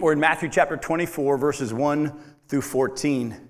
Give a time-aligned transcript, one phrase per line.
[0.00, 2.18] We're in Matthew chapter 24, verses 1
[2.48, 3.32] through 14.
[3.32, 3.40] It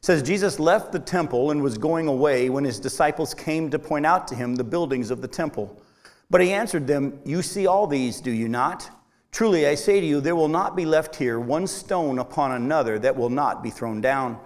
[0.00, 4.04] says, Jesus left the temple and was going away when his disciples came to point
[4.04, 5.80] out to him the buildings of the temple.
[6.28, 8.90] But he answered them, You see all these, do you not?
[9.30, 12.98] Truly, I say to you, there will not be left here one stone upon another
[12.98, 14.40] that will not be thrown down.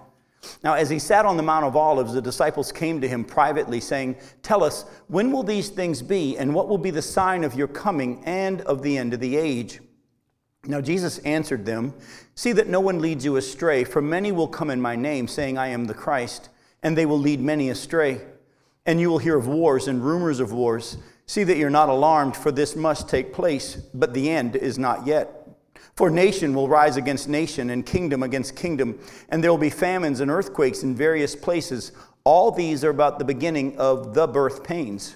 [0.63, 3.79] Now, as he sat on the Mount of Olives, the disciples came to him privately,
[3.79, 7.55] saying, Tell us, when will these things be, and what will be the sign of
[7.55, 9.79] your coming and of the end of the age?
[10.65, 11.93] Now, Jesus answered them,
[12.35, 15.57] See that no one leads you astray, for many will come in my name, saying,
[15.57, 16.49] I am the Christ,
[16.83, 18.21] and they will lead many astray.
[18.85, 20.97] And you will hear of wars and rumors of wars.
[21.25, 25.05] See that you're not alarmed, for this must take place, but the end is not
[25.05, 25.47] yet.
[25.95, 30.19] For nation will rise against nation, and kingdom against kingdom, and there will be famines
[30.19, 31.91] and earthquakes in various places.
[32.23, 35.15] All these are about the beginning of the birth pains.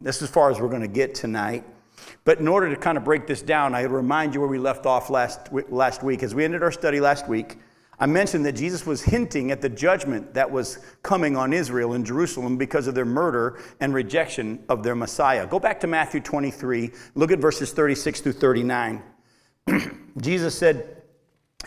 [0.00, 1.64] This is as far as we're going to get tonight.
[2.24, 4.86] But in order to kind of break this down, I remind you where we left
[4.86, 6.22] off last, last week.
[6.22, 7.58] As we ended our study last week,
[7.98, 12.02] I mentioned that Jesus was hinting at the judgment that was coming on Israel in
[12.02, 15.46] Jerusalem because of their murder and rejection of their Messiah.
[15.46, 19.02] Go back to Matthew 23, look at verses 36 through 39.
[20.16, 21.02] Jesus said,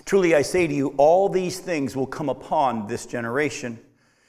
[0.05, 3.79] Truly I say to you, all these things will come upon this generation.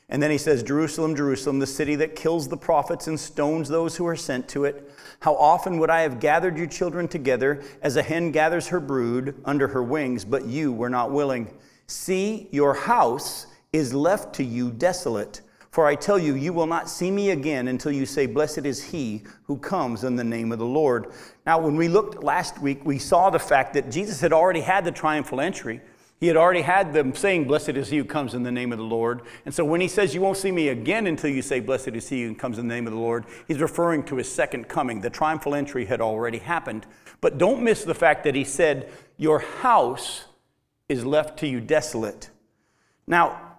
[0.09, 3.97] And then he says, Jerusalem, Jerusalem, the city that kills the prophets and stones those
[3.97, 4.91] who are sent to it.
[5.21, 9.41] How often would I have gathered you children together as a hen gathers her brood
[9.45, 11.55] under her wings, but you were not willing.
[11.87, 15.41] See, your house is left to you desolate.
[15.71, 18.81] For I tell you, you will not see me again until you say, Blessed is
[18.81, 21.13] he who comes in the name of the Lord.
[21.47, 24.85] Now, when we looked last week, we saw the fact that Jesus had already had
[24.85, 25.81] the triumphal entry.
[26.25, 28.79] He had already had them saying, Blessed is he who comes in the name of
[28.79, 29.21] the Lord.
[29.45, 32.09] And so when he says, You won't see me again until you say, Blessed is
[32.09, 35.03] he who comes in the name of the Lord, he's referring to his second coming.
[35.03, 36.87] The triumphal entry had already happened.
[37.21, 40.25] But don't miss the fact that he said, Your house
[40.89, 42.31] is left to you desolate.
[43.07, 43.59] Now,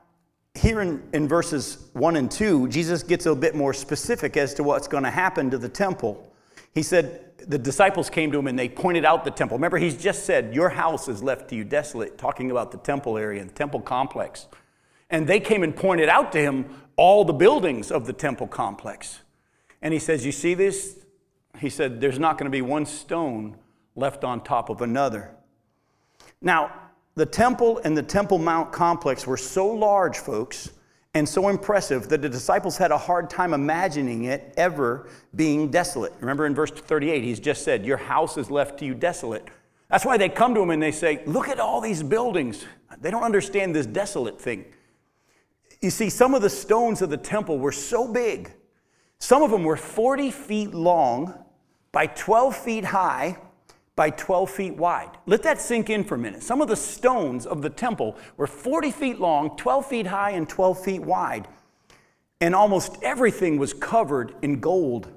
[0.55, 4.63] here in, in verses 1 and 2, Jesus gets a bit more specific as to
[4.63, 6.33] what's going to happen to the temple.
[6.73, 9.57] He said, the disciples came to him and they pointed out the temple.
[9.57, 13.17] Remember, he's just said, Your house is left to you desolate, talking about the temple
[13.17, 14.47] area, the temple complex.
[15.09, 19.21] And they came and pointed out to him all the buildings of the temple complex.
[19.81, 20.99] And he says, You see this?
[21.59, 23.57] He said, There's not going to be one stone
[23.95, 25.31] left on top of another.
[26.41, 26.71] Now,
[27.15, 30.71] the temple and the Temple Mount complex were so large, folks,
[31.15, 36.13] and so impressive that the disciples had a hard time imagining it ever being desolate.
[36.19, 39.47] Remember in verse 38, he's just said, Your house is left to you desolate.
[39.89, 42.65] That's why they come to him and they say, Look at all these buildings.
[42.99, 44.65] They don't understand this desolate thing.
[45.81, 48.51] You see, some of the stones of the temple were so big.
[49.19, 51.33] Some of them were 40 feet long
[51.93, 53.37] by 12 feet high
[53.95, 55.17] by 12 feet wide.
[55.25, 56.43] Let that sink in for a minute.
[56.43, 60.47] Some of the stones of the temple were 40 feet long, 12 feet high, and
[60.47, 61.47] 12 feet wide.
[62.41, 65.07] And almost everything was covered in gold.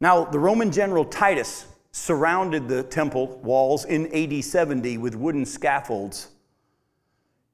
[0.00, 6.28] Now, the Roman general Titus surrounded the temple walls in AD 70 with wooden scaffolds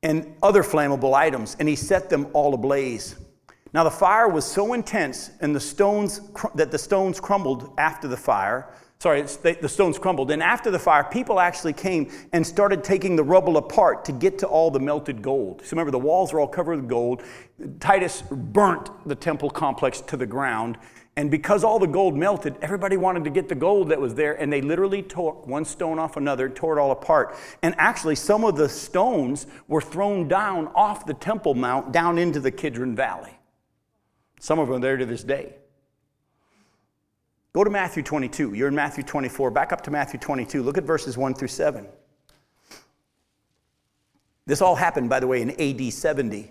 [0.03, 3.17] and other flammable items, and he set them all ablaze.
[3.73, 6.21] Now, the fire was so intense and the stones,
[6.55, 10.31] that the stones crumbled after the fire sorry, the stones crumbled.
[10.31, 14.39] And after the fire, people actually came and started taking the rubble apart to get
[14.39, 15.63] to all the melted gold.
[15.65, 17.23] So remember, the walls are all covered with gold.
[17.81, 20.79] Titus burnt the temple complex to the ground.
[21.19, 24.35] And because all the gold melted, everybody wanted to get the gold that was there,
[24.35, 27.35] and they literally tore one stone off another, tore it all apart.
[27.63, 32.39] And actually, some of the stones were thrown down off the Temple Mount down into
[32.39, 33.33] the Kidron Valley.
[34.41, 35.55] Some of them are there to this day.
[37.57, 38.53] Go to Matthew 22.
[38.53, 39.51] You're in Matthew 24.
[39.51, 40.63] Back up to Matthew 22.
[40.63, 41.87] Look at verses 1 through 7.
[44.45, 46.51] This all happened, by the way, in AD 70.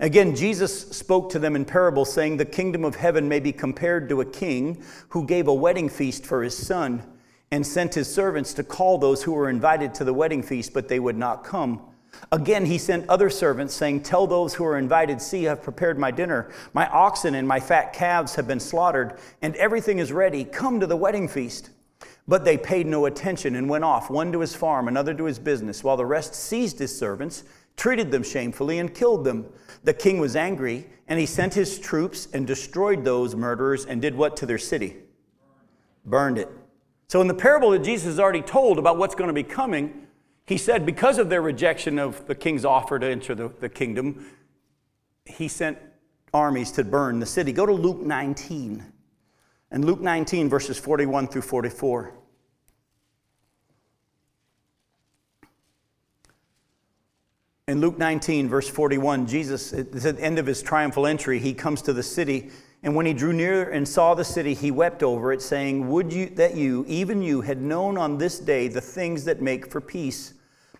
[0.00, 4.08] Again, Jesus spoke to them in parables, saying, The kingdom of heaven may be compared
[4.08, 7.04] to a king who gave a wedding feast for his son
[7.52, 10.88] and sent his servants to call those who were invited to the wedding feast, but
[10.88, 11.80] they would not come.
[12.32, 16.10] Again, he sent other servants, saying, Tell those who are invited, See, I've prepared my
[16.10, 16.50] dinner.
[16.72, 20.44] My oxen and my fat calves have been slaughtered, and everything is ready.
[20.44, 21.70] Come to the wedding feast.
[22.26, 25.38] But they paid no attention and went off, one to his farm, another to his
[25.38, 27.44] business, while the rest seized his servants,
[27.76, 29.46] treated them shamefully, and killed them.
[29.84, 34.14] The king was angry, and he sent his troops and destroyed those murderers and did
[34.14, 34.96] what to their city?
[36.04, 36.50] Burned it.
[37.08, 40.07] So, in the parable that Jesus has already told about what's going to be coming,
[40.48, 44.26] he said, because of their rejection of the king's offer to enter the, the kingdom,
[45.26, 45.76] he sent
[46.32, 47.52] armies to burn the city.
[47.52, 48.82] Go to Luke 19.
[49.70, 52.14] And Luke 19, verses 41 through 44.
[57.66, 61.82] In Luke 19, verse 41, Jesus, at the end of his triumphal entry, he comes
[61.82, 62.48] to the city.
[62.82, 66.10] And when he drew near and saw the city, he wept over it, saying, Would
[66.10, 69.82] you that you, even you, had known on this day the things that make for
[69.82, 70.32] peace,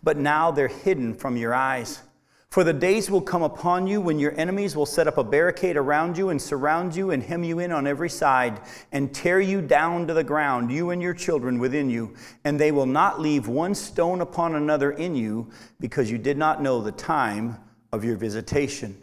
[0.03, 2.03] but now they're hidden from your eyes.
[2.51, 5.77] For the days will come upon you when your enemies will set up a barricade
[5.77, 9.61] around you and surround you and hem you in on every side and tear you
[9.61, 12.15] down to the ground, you and your children within you.
[12.45, 16.63] And they will not leave one stone upon another in you because you did not
[16.63, 17.59] know the time
[17.93, 18.97] of your visitation.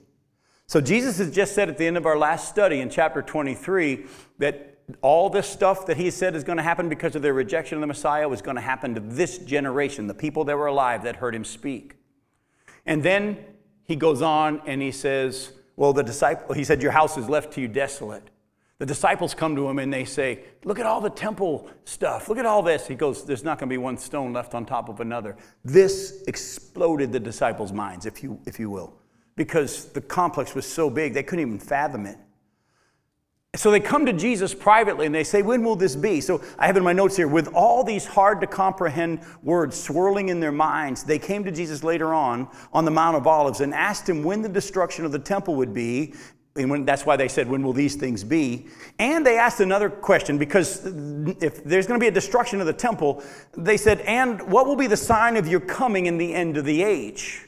[0.66, 4.06] So Jesus has just said at the end of our last study in chapter 23
[4.40, 7.78] that all this stuff that he said is going to happen because of their rejection
[7.78, 11.04] of the Messiah was going to happen to this generation, the people that were alive
[11.04, 11.96] that heard him speak.
[12.86, 13.38] And then
[13.84, 17.54] he goes on and he says, Well, the disciple, he said, Your house is left
[17.54, 18.30] to you desolate.
[18.78, 22.30] The disciples come to him and they say, Look at all the temple stuff.
[22.30, 22.88] Look at all this.
[22.88, 25.36] He goes, There's not going to be one stone left on top of another.
[25.64, 29.00] This exploded the disciples' minds, if you, if you will,
[29.36, 32.18] because the complex was so big they couldn't even fathom it.
[33.66, 36.22] So they come to Jesus privately and they say, When will this be?
[36.22, 40.30] So I have in my notes here, with all these hard to comprehend words swirling
[40.30, 43.74] in their minds, they came to Jesus later on on the Mount of Olives and
[43.74, 46.14] asked him when the destruction of the temple would be.
[46.56, 48.68] And when, that's why they said, When will these things be?
[49.00, 52.74] And they asked another question because if there's going to be a destruction of the
[52.74, 53.24] temple,
[53.58, 56.66] they said, And what will be the sign of your coming in the end of
[56.66, 57.45] the age?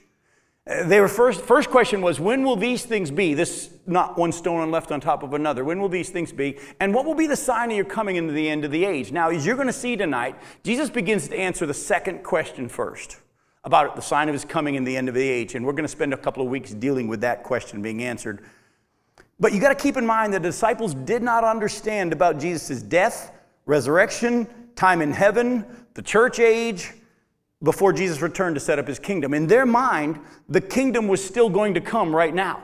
[0.67, 3.33] They were first, first question was, when will these things be?
[3.33, 5.63] This not one stone left on top of another.
[5.63, 6.57] When will these things be?
[6.81, 9.13] And what will be the sign of your coming into the end of the age?
[9.13, 13.17] Now, as you're going to see tonight, Jesus begins to answer the second question first
[13.63, 15.55] about the sign of his coming in the end of the age.
[15.55, 18.43] And we're going to spend a couple of weeks dealing with that question being answered.
[19.39, 23.31] But you got to keep in mind the disciples did not understand about Jesus' death,
[23.65, 26.91] resurrection, time in heaven, the church age,
[27.63, 29.33] before Jesus returned to set up his kingdom.
[29.33, 32.61] In their mind, the kingdom was still going to come right now.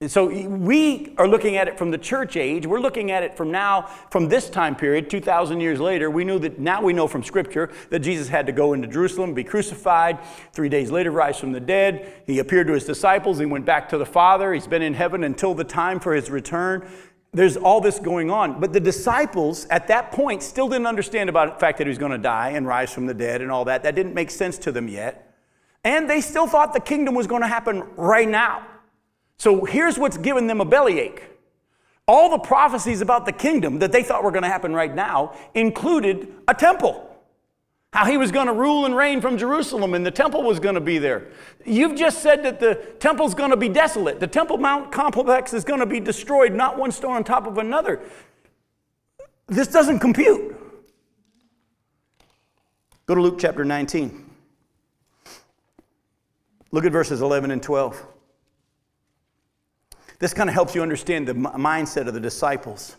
[0.00, 2.66] And so we are looking at it from the church age.
[2.66, 6.10] We're looking at it from now, from this time period, 2,000 years later.
[6.10, 9.32] We knew that now we know from Scripture that Jesus had to go into Jerusalem,
[9.32, 10.18] be crucified,
[10.52, 12.24] three days later rise from the dead.
[12.26, 13.38] He appeared to his disciples.
[13.38, 14.52] He went back to the Father.
[14.52, 16.84] He's been in heaven until the time for his return
[17.32, 18.60] there's all this going on.
[18.60, 21.98] But the disciples at that point still didn't understand about the fact that he was
[21.98, 23.82] going to die and rise from the dead and all that.
[23.82, 25.34] That didn't make sense to them yet.
[25.84, 28.66] And they still thought the kingdom was going to happen right now.
[29.38, 31.28] So here's what's given them a bellyache.
[32.06, 35.34] All the prophecies about the kingdom that they thought were going to happen right now
[35.54, 37.11] included a temple
[37.92, 40.74] how he was going to rule and reign from Jerusalem and the temple was going
[40.74, 41.28] to be there.
[41.64, 44.18] You've just said that the temple's going to be desolate.
[44.18, 47.58] The Temple Mount complex is going to be destroyed, not one stone on top of
[47.58, 48.00] another.
[49.46, 50.56] This doesn't compute.
[53.04, 54.30] Go to Luke chapter 19.
[56.70, 58.06] Look at verses 11 and 12.
[60.18, 62.96] This kind of helps you understand the mindset of the disciples.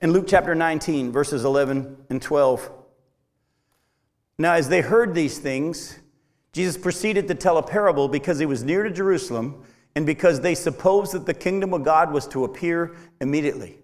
[0.00, 2.70] In Luke chapter 19, verses 11 and 12.
[4.38, 5.98] Now, as they heard these things,
[6.52, 9.64] Jesus proceeded to tell a parable because he was near to Jerusalem
[9.94, 13.78] and because they supposed that the kingdom of God was to appear immediately.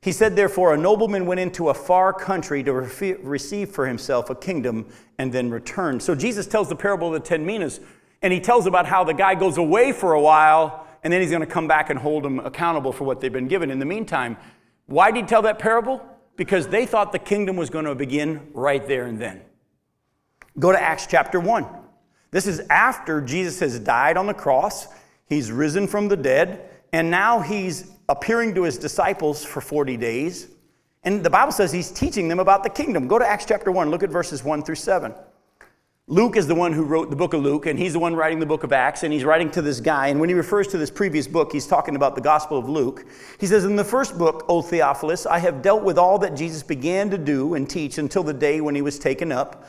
[0.00, 4.34] He said, Therefore, a nobleman went into a far country to receive for himself a
[4.34, 4.86] kingdom
[5.18, 6.02] and then returned.
[6.02, 7.80] So Jesus tells the parable of the ten minas,
[8.20, 11.30] and he tells about how the guy goes away for a while and then he's
[11.30, 13.70] going to come back and hold them accountable for what they've been given.
[13.70, 14.36] In the meantime,
[14.86, 16.04] why did he tell that parable?
[16.36, 19.42] Because they thought the kingdom was going to begin right there and then.
[20.58, 21.66] Go to Acts chapter 1.
[22.30, 24.88] This is after Jesus has died on the cross,
[25.26, 30.48] he's risen from the dead, and now he's appearing to his disciples for 40 days.
[31.04, 33.08] And the Bible says he's teaching them about the kingdom.
[33.08, 35.14] Go to Acts chapter 1, look at verses 1 through 7.
[36.08, 38.40] Luke is the one who wrote the book of Luke, and he's the one writing
[38.40, 40.08] the book of Acts, and he's writing to this guy.
[40.08, 43.06] And when he refers to this previous book, he's talking about the Gospel of Luke.
[43.38, 46.62] He says, In the first book, O Theophilus, I have dealt with all that Jesus
[46.62, 49.68] began to do and teach until the day when he was taken up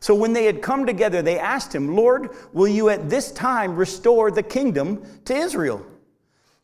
[0.00, 3.76] So when they had come together, they asked him, Lord, will you at this time
[3.76, 5.84] restore the kingdom to Israel?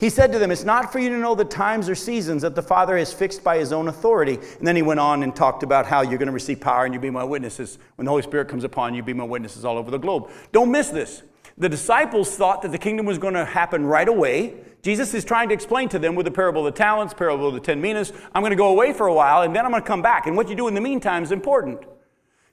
[0.00, 2.54] He said to them, It's not for you to know the times or seasons that
[2.54, 4.34] the Father has fixed by his own authority.
[4.58, 6.92] And then he went on and talked about how you're going to receive power and
[6.92, 7.78] you'll be my witnesses.
[7.96, 10.30] When the Holy Spirit comes upon you, be my witnesses all over the globe.
[10.52, 11.22] Don't miss this.
[11.56, 14.56] The disciples thought that the kingdom was going to happen right away.
[14.82, 17.54] Jesus is trying to explain to them with the parable of the talents, parable of
[17.54, 19.82] the ten minas, I'm going to go away for a while and then I'm going
[19.82, 20.26] to come back.
[20.26, 21.84] And what you do in the meantime is important.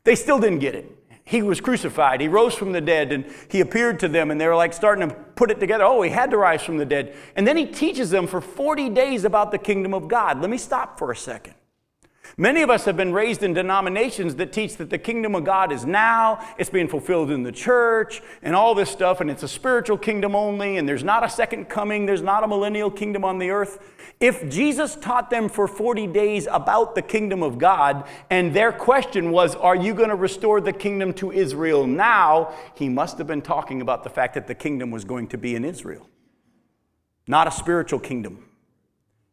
[0.03, 0.97] They still didn't get it
[1.31, 2.19] he was crucified.
[2.19, 5.07] He rose from the dead and he appeared to them, and they were like starting
[5.07, 5.85] to put it together.
[5.85, 7.15] Oh, he had to rise from the dead.
[7.37, 10.41] And then he teaches them for 40 days about the kingdom of God.
[10.41, 11.53] Let me stop for a second.
[12.41, 15.71] Many of us have been raised in denominations that teach that the kingdom of God
[15.71, 19.47] is now, it's being fulfilled in the church, and all this stuff, and it's a
[19.47, 23.37] spiritual kingdom only, and there's not a second coming, there's not a millennial kingdom on
[23.37, 23.77] the earth.
[24.19, 29.29] If Jesus taught them for 40 days about the kingdom of God, and their question
[29.29, 32.55] was, Are you going to restore the kingdom to Israel now?
[32.73, 35.53] He must have been talking about the fact that the kingdom was going to be
[35.53, 36.09] in Israel,
[37.27, 38.43] not a spiritual kingdom.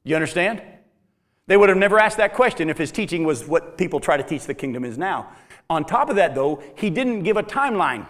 [0.05, 0.61] You understand?
[1.49, 4.23] They would have never asked that question if his teaching was what people try to
[4.23, 5.31] teach the kingdom is now.
[5.71, 8.07] On top of that, though, he didn't give a timeline.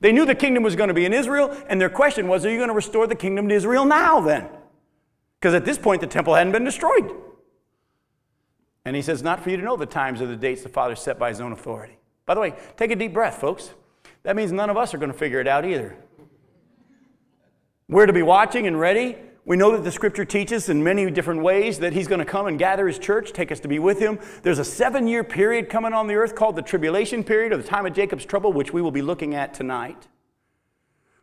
[0.00, 2.50] They knew the kingdom was going to be in Israel, and their question was, Are
[2.50, 4.48] you going to restore the kingdom to Israel now then?
[5.40, 7.10] Because at this point, the temple hadn't been destroyed.
[8.84, 10.94] And he says, Not for you to know the times or the dates the Father
[10.94, 11.96] set by his own authority.
[12.26, 13.72] By the way, take a deep breath, folks.
[14.24, 15.96] That means none of us are going to figure it out either.
[17.88, 21.42] We're to be watching and ready we know that the scripture teaches in many different
[21.42, 23.98] ways that he's going to come and gather his church, take us to be with
[23.98, 24.20] him.
[24.42, 27.64] There's a seven year period coming on the earth called the tribulation period or the
[27.64, 30.06] time of Jacob's trouble, which we will be looking at tonight.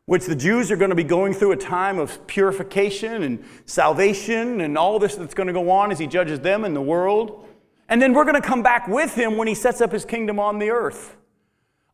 [0.04, 4.60] Which the Jews are going to be going through a time of purification and salvation
[4.60, 7.46] and all this that's going to go on as he judges them and the world.
[7.88, 10.40] And then we're going to come back with him when he sets up his kingdom
[10.40, 11.16] on the earth.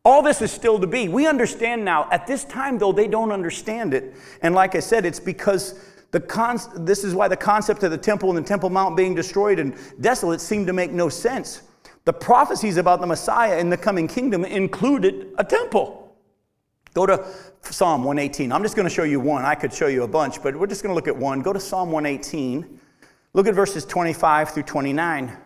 [0.04, 1.08] All this is still to be.
[1.08, 2.08] We understand now.
[2.10, 4.14] At this time, though, they don't understand it.
[4.42, 5.78] And like I said, it's because
[6.10, 9.14] the con- this is why the concept of the temple and the Temple Mount being
[9.14, 11.62] destroyed and desolate seemed to make no sense.
[12.04, 16.16] The prophecies about the Messiah in the coming kingdom included a temple.
[16.94, 17.26] Go to
[17.62, 18.52] Psalm 118.
[18.52, 19.44] I'm just going to show you one.
[19.44, 21.42] I could show you a bunch, but we're just going to look at one.
[21.42, 22.80] Go to Psalm 118.
[23.34, 25.36] Look at verses 25 through 29.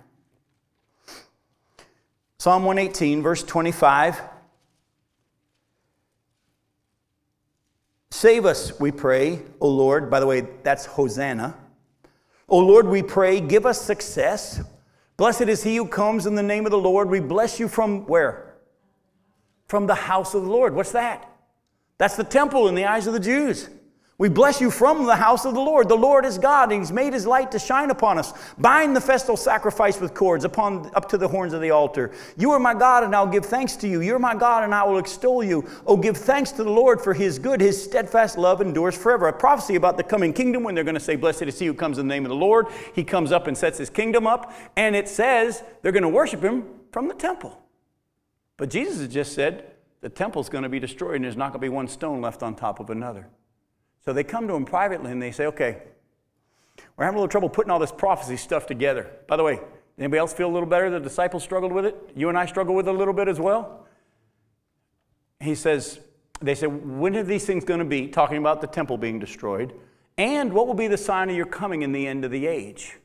[2.38, 4.21] Psalm 118, verse 25.
[8.11, 10.11] Save us, we pray, O Lord.
[10.11, 11.57] By the way, that's Hosanna.
[12.49, 14.61] O Lord, we pray, give us success.
[15.17, 17.09] Blessed is he who comes in the name of the Lord.
[17.09, 18.57] We bless you from where?
[19.69, 20.75] From the house of the Lord.
[20.75, 21.31] What's that?
[21.99, 23.69] That's the temple in the eyes of the Jews.
[24.21, 25.89] We bless you from the house of the Lord.
[25.89, 28.35] The Lord is God, and He's made His light to shine upon us.
[28.59, 32.12] Bind the festal sacrifice with cords upon, up to the horns of the altar.
[32.37, 34.03] You are my God, and I'll give thanks to you.
[34.03, 35.67] You're my God, and I will extol you.
[35.87, 37.62] Oh, give thanks to the Lord for His good.
[37.62, 39.27] His steadfast love endures forever.
[39.27, 41.73] A prophecy about the coming kingdom when they're going to say, Blessed is He who
[41.73, 42.67] comes in the name of the Lord.
[42.95, 46.43] He comes up and sets His kingdom up, and it says they're going to worship
[46.43, 47.59] Him from the temple.
[48.59, 51.61] But Jesus has just said the temple's going to be destroyed, and there's not going
[51.62, 53.27] to be one stone left on top of another.
[54.04, 55.83] So they come to him privately and they say, okay,
[56.97, 59.11] we're having a little trouble putting all this prophecy stuff together.
[59.26, 59.61] By the way,
[59.99, 60.90] anybody else feel a little better?
[60.90, 61.97] The disciples struggled with it.
[62.14, 63.87] You and I struggle with it a little bit as well.
[65.40, 66.00] He says,
[66.40, 68.09] they said, when are these things going to be?
[68.09, 69.75] Talking about the temple being destroyed.
[70.16, 72.99] And what will be the sign of your coming in the end of the age?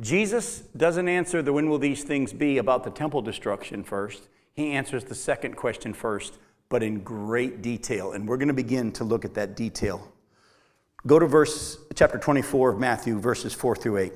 [0.00, 4.28] Jesus doesn't answer the when will these things be about the temple destruction first.
[4.54, 6.38] He answers the second question first
[6.72, 8.12] but in great detail.
[8.12, 10.10] And we're going to begin to look at that detail.
[11.06, 14.12] Go to verse chapter 24 of Matthew, verses 4 through 8.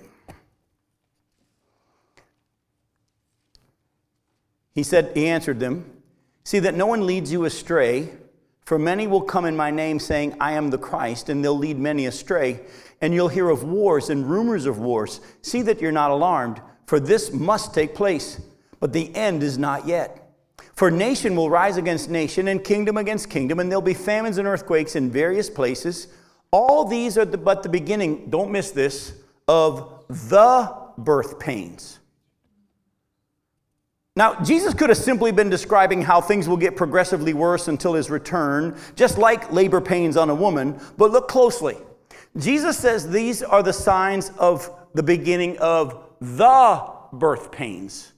[4.74, 5.84] He said, He answered them,
[6.44, 8.08] See that no one leads you astray,
[8.64, 11.78] for many will come in my name, saying, I am the Christ, and they'll lead
[11.78, 12.60] many astray.
[13.02, 15.20] And you'll hear of wars and rumors of wars.
[15.42, 18.40] See that you're not alarmed, for this must take place,
[18.80, 20.25] but the end is not yet.
[20.76, 24.46] For nation will rise against nation and kingdom against kingdom, and there'll be famines and
[24.46, 26.08] earthquakes in various places.
[26.50, 29.14] All these are the, but the beginning, don't miss this,
[29.48, 31.98] of the birth pains.
[34.16, 38.10] Now, Jesus could have simply been describing how things will get progressively worse until his
[38.10, 41.76] return, just like labor pains on a woman, but look closely.
[42.36, 48.12] Jesus says these are the signs of the beginning of the birth pains.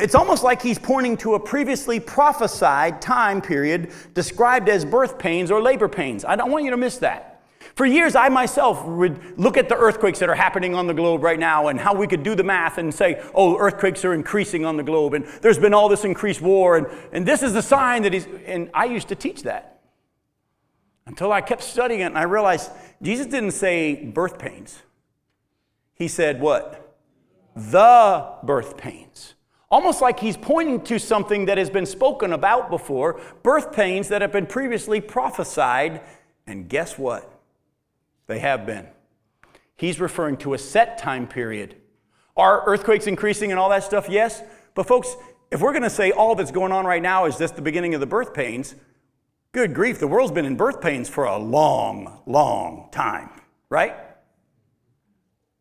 [0.00, 5.50] It's almost like he's pointing to a previously prophesied time period described as birth pains
[5.50, 6.24] or labor pains.
[6.24, 7.30] I don't want you to miss that.
[7.74, 11.22] For years, I myself would look at the earthquakes that are happening on the globe
[11.22, 14.64] right now and how we could do the math and say, oh, earthquakes are increasing
[14.64, 17.62] on the globe and there's been all this increased war and, and this is the
[17.62, 18.26] sign that he's.
[18.46, 19.80] And I used to teach that
[21.06, 22.70] until I kept studying it and I realized
[23.02, 24.82] Jesus didn't say birth pains.
[25.94, 26.96] He said what?
[27.54, 29.34] The birth pains.
[29.70, 34.20] Almost like he's pointing to something that has been spoken about before, birth pains that
[34.20, 36.00] have been previously prophesied.
[36.46, 37.40] And guess what?
[38.26, 38.88] They have been.
[39.76, 41.76] He's referring to a set time period.
[42.36, 44.08] Are earthquakes increasing and all that stuff?
[44.08, 44.42] Yes.
[44.74, 45.14] But, folks,
[45.50, 47.94] if we're going to say all that's going on right now is just the beginning
[47.94, 48.74] of the birth pains,
[49.52, 53.30] good grief, the world's been in birth pains for a long, long time,
[53.68, 53.94] right?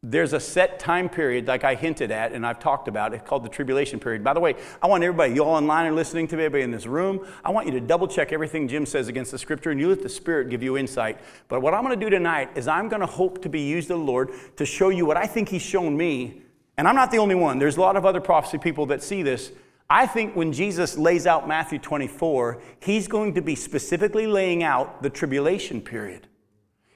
[0.02, 3.44] There's a set time period, like I hinted at and I've talked about, it's called
[3.44, 4.24] the tribulation period.
[4.24, 6.72] By the way, I want everybody, you all online and listening to me, everybody in
[6.72, 9.80] this room, I want you to double check everything Jim says against the scripture and
[9.80, 11.20] you let the Spirit give you insight.
[11.50, 13.92] But what I'm going to do tonight is I'm going to hope to be used
[13.92, 16.44] of the Lord to show you what I think He's shown me.
[16.78, 19.22] And I'm not the only one, there's a lot of other prophecy people that see
[19.22, 19.52] this.
[19.90, 25.04] I think when Jesus lays out Matthew 24, He's going to be specifically laying out
[25.04, 26.29] the tribulation period.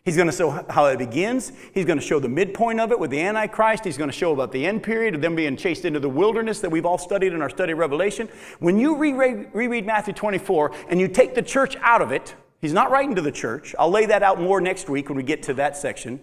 [0.05, 1.53] He's going to show how it begins.
[1.74, 3.86] He's going to show the midpoint of it with the Antichrist.
[3.86, 6.60] He's going to show about the end period of them being chased into the wilderness
[6.60, 8.27] that we've all studied in our study of Revelation.
[8.60, 12.91] When you reread, Matthew 24 and you take the church out of it, he's not
[12.91, 13.74] writing to the church.
[13.79, 16.19] I'll lay that out more next week when we get to that section.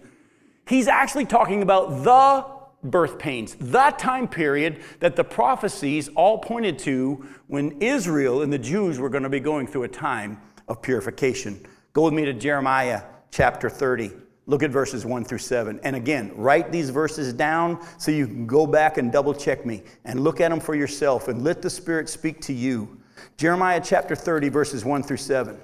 [0.67, 6.77] He's actually talking about the birth pains, the time period that the prophecies all pointed
[6.79, 10.83] to when Israel and the Jews were going to be going through a time of
[10.83, 11.65] purification.
[11.93, 14.11] Go with me to Jeremiah chapter 30.
[14.47, 15.79] Look at verses 1 through 7.
[15.83, 19.83] And again, write these verses down so you can go back and double check me
[20.03, 22.99] and look at them for yourself and let the Spirit speak to you.
[23.37, 25.57] Jeremiah chapter 30, verses 1 through 7.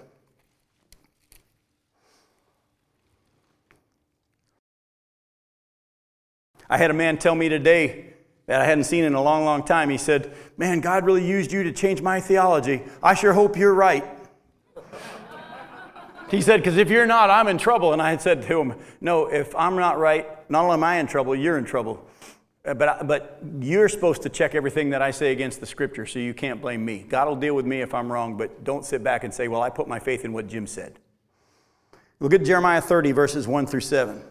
[6.70, 8.13] I had a man tell me today
[8.46, 9.89] that I hadn't seen in a long, long time.
[9.89, 12.84] He said, Man, God really used you to change my theology.
[13.02, 14.06] I sure hope you're right.
[16.30, 17.94] He said, Because if you're not, I'm in trouble.
[17.94, 20.98] And I had said to him, No, if I'm not right, not only am I
[20.98, 22.06] in trouble, you're in trouble.
[22.66, 26.20] Uh, but, but you're supposed to check everything that I say against the scripture, so
[26.20, 27.06] you can't blame me.
[27.08, 29.62] God will deal with me if I'm wrong, but don't sit back and say, Well,
[29.62, 31.00] I put my faith in what Jim said.
[32.20, 34.24] Look at Jeremiah 30, verses 1 through 7.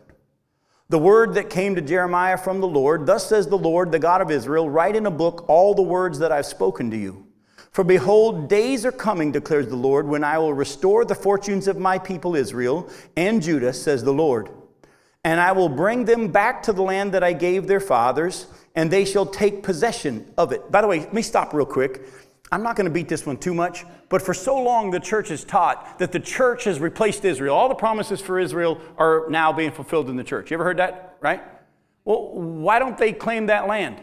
[0.88, 4.20] The word that came to Jeremiah from the Lord, thus says the Lord, the God
[4.20, 7.25] of Israel, write in a book all the words that I've spoken to you.
[7.76, 11.76] For behold, days are coming, declares the Lord, when I will restore the fortunes of
[11.76, 14.48] my people Israel and Judah, says the Lord.
[15.24, 18.90] And I will bring them back to the land that I gave their fathers, and
[18.90, 20.70] they shall take possession of it.
[20.70, 22.00] By the way, let me stop real quick.
[22.50, 25.28] I'm not going to beat this one too much, but for so long the church
[25.28, 27.54] has taught that the church has replaced Israel.
[27.54, 30.50] All the promises for Israel are now being fulfilled in the church.
[30.50, 31.42] You ever heard that, right?
[32.06, 34.00] Well, why don't they claim that land?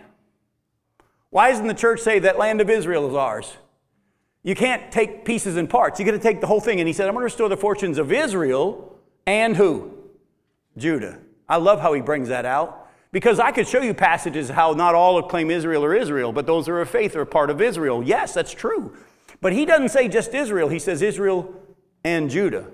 [1.31, 3.57] Why doesn't the church say that land of Israel is ours?
[4.43, 5.99] You can't take pieces and parts.
[5.99, 6.79] You got to take the whole thing.
[6.79, 9.91] And he said, I'm going to restore the fortunes of Israel and who?
[10.77, 11.19] Judah.
[11.47, 14.95] I love how he brings that out because I could show you passages how not
[14.95, 18.03] all claim Israel or Israel, but those who are of faith are part of Israel.
[18.03, 18.97] Yes, that's true.
[19.39, 21.53] But he doesn't say just Israel, he says Israel
[22.03, 22.65] and Judah.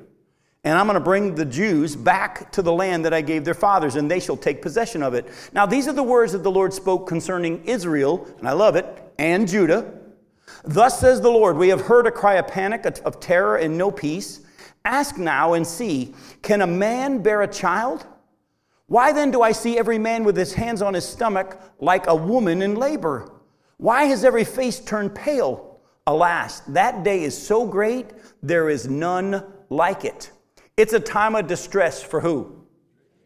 [0.63, 3.53] And I'm going to bring the Jews back to the land that I gave their
[3.53, 5.27] fathers, and they shall take possession of it.
[5.53, 8.86] Now, these are the words that the Lord spoke concerning Israel, and I love it,
[9.17, 9.98] and Judah
[10.63, 13.91] Thus says the Lord, we have heard a cry of panic, of terror, and no
[13.91, 14.41] peace.
[14.85, 18.05] Ask now and see, can a man bear a child?
[18.87, 22.15] Why then do I see every man with his hands on his stomach like a
[22.15, 23.31] woman in labor?
[23.77, 25.79] Why has every face turned pale?
[26.07, 28.07] Alas, that day is so great,
[28.41, 30.31] there is none like it.
[30.75, 32.65] It's a time of distress for who?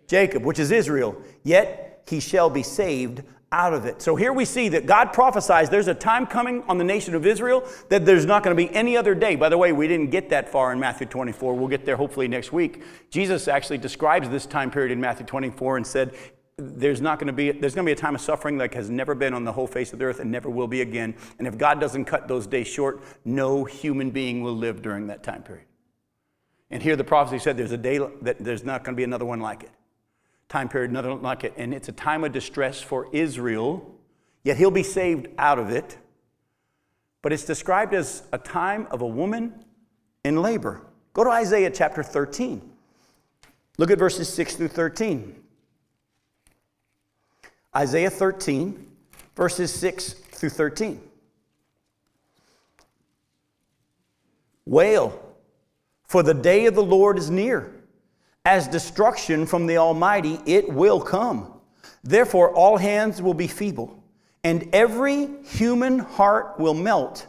[0.07, 1.15] Jacob, which is Israel.
[1.43, 4.01] Yet he shall be saved out of it.
[4.01, 7.25] So here we see that God prophesies there's a time coming on the nation of
[7.25, 9.35] Israel that there's not going to be any other day.
[9.35, 11.53] By the way, we didn't get that far in Matthew 24.
[11.53, 12.81] We'll get there hopefully next week.
[13.11, 16.15] Jesus actually describes this time period in Matthew 24 and said,
[16.57, 18.89] there's not going to be there's going to be a time of suffering like has
[18.89, 21.47] never been on the whole face of the earth and never will be again and
[21.47, 25.41] if god doesn't cut those days short no human being will live during that time
[25.41, 25.65] period
[26.69, 29.25] and here the prophecy said there's a day that there's not going to be another
[29.25, 29.71] one like it
[30.53, 31.51] time period, nothing like it.
[31.57, 33.91] And it's a time of distress for Israel,
[34.43, 35.97] yet he'll be saved out of it.
[37.23, 39.65] But it's described as a time of a woman
[40.23, 40.85] in labor.
[41.13, 42.61] Go to Isaiah chapter 13.
[43.79, 45.41] Look at verses 6 through 13.
[47.75, 48.91] Isaiah 13,
[49.35, 51.01] verses 6 through 13.
[54.67, 55.35] Wail,
[56.05, 57.73] for the day of the Lord is near.
[58.45, 61.53] As destruction from the Almighty, it will come.
[62.03, 64.03] Therefore, all hands will be feeble,
[64.43, 67.25] and every human heart will melt.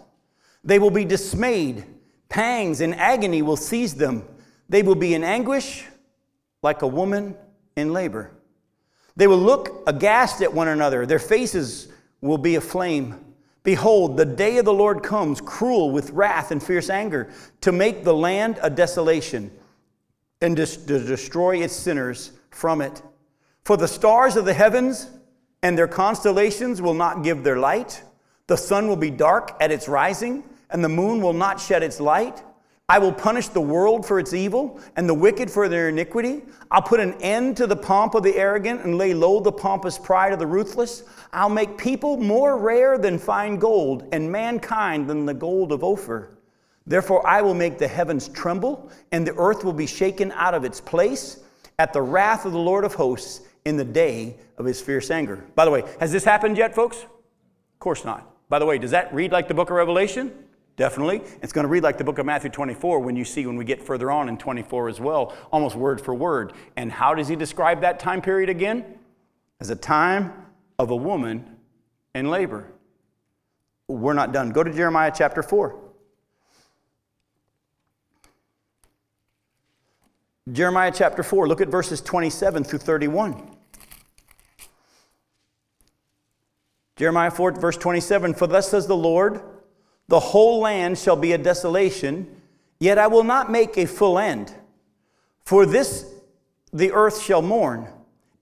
[0.64, 1.84] They will be dismayed.
[2.28, 4.24] Pangs and agony will seize them.
[4.68, 5.84] They will be in anguish
[6.62, 7.36] like a woman
[7.76, 8.32] in labor.
[9.14, 11.06] They will look aghast at one another.
[11.06, 11.88] Their faces
[12.20, 13.20] will be aflame.
[13.62, 18.02] Behold, the day of the Lord comes, cruel with wrath and fierce anger, to make
[18.02, 19.52] the land a desolation
[20.40, 23.02] and to destroy its sinners from it.
[23.64, 25.08] For the stars of the heavens
[25.62, 28.02] and their constellations will not give their light.
[28.46, 31.98] The sun will be dark at its rising, and the moon will not shed its
[31.98, 32.42] light.
[32.86, 36.42] I will punish the world for its evil and the wicked for their iniquity.
[36.70, 39.98] I'll put an end to the pomp of the arrogant and lay low the pompous
[39.98, 41.04] pride of the ruthless.
[41.32, 46.36] I'll make people more rare than fine gold and mankind than the gold of Ophir.
[46.86, 50.64] Therefore, I will make the heavens tremble and the earth will be shaken out of
[50.64, 51.38] its place
[51.78, 55.44] at the wrath of the Lord of hosts in the day of his fierce anger.
[55.54, 57.02] By the way, has this happened yet, folks?
[57.02, 58.30] Of course not.
[58.48, 60.32] By the way, does that read like the book of Revelation?
[60.76, 61.22] Definitely.
[61.40, 63.64] It's going to read like the book of Matthew 24 when you see when we
[63.64, 66.52] get further on in 24 as well, almost word for word.
[66.76, 68.98] And how does he describe that time period again?
[69.60, 70.32] As a time
[70.78, 71.56] of a woman
[72.14, 72.70] in labor.
[73.88, 74.50] We're not done.
[74.50, 75.83] Go to Jeremiah chapter 4.
[80.52, 83.50] Jeremiah chapter 4, look at verses 27 through 31.
[86.96, 89.40] Jeremiah 4, verse 27 For thus says the Lord,
[90.08, 92.42] the whole land shall be a desolation,
[92.78, 94.52] yet I will not make a full end.
[95.44, 96.12] For this
[96.74, 97.88] the earth shall mourn,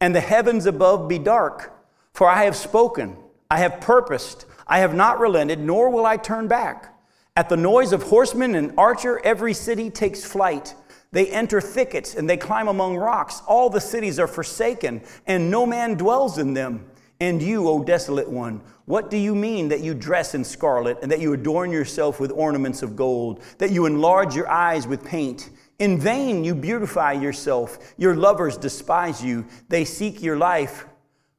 [0.01, 1.73] and the heavens above be dark.
[2.15, 3.17] For I have spoken,
[3.49, 6.93] I have purposed, I have not relented, nor will I turn back.
[7.37, 10.75] At the noise of horsemen and archer, every city takes flight.
[11.13, 13.43] They enter thickets and they climb among rocks.
[13.47, 16.87] All the cities are forsaken, and no man dwells in them.
[17.21, 21.13] And you, O desolate one, what do you mean that you dress in scarlet and
[21.13, 25.51] that you adorn yourself with ornaments of gold, that you enlarge your eyes with paint?
[25.79, 27.95] In vain you beautify yourself.
[27.97, 30.87] Your lovers despise you, they seek your life.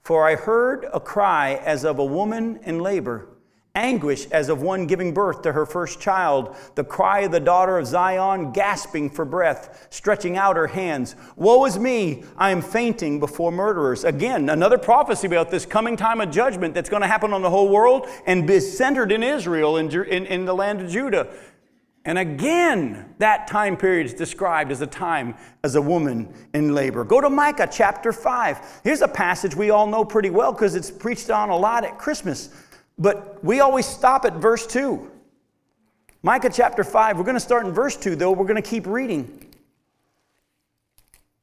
[0.04, 3.33] For I heard a cry as of a woman in labor
[3.76, 7.80] anguish as of one giving birth to her first child, the cry of the daughter
[7.80, 11.16] of Zion, gasping for breath, stretching out her hands.
[11.38, 14.04] Woe is me, I am fainting before murderers.
[14.04, 17.50] Again, another prophecy about this coming time of judgment that's going to happen on the
[17.50, 21.34] whole world and be centered in Israel, in, in, in the land of Judah.
[22.06, 27.04] And again, that time period is described as a time as a woman in labor.
[27.04, 28.82] Go to Micah chapter 5.
[28.84, 31.98] Here's a passage we all know pretty well because it's preached on a lot at
[31.98, 32.50] Christmas.
[32.98, 35.10] But we always stop at verse 2.
[36.22, 38.32] Micah chapter 5, we're going to start in verse 2, though.
[38.32, 39.52] We're going to keep reading.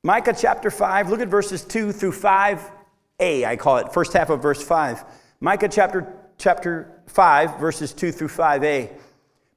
[0.02, 4.40] Micah chapter 5, look at verses 2 through 5a, I call it, first half of
[4.40, 5.04] verse 5.
[5.40, 8.90] Micah chapter, chapter 5, verses 2 through 5a.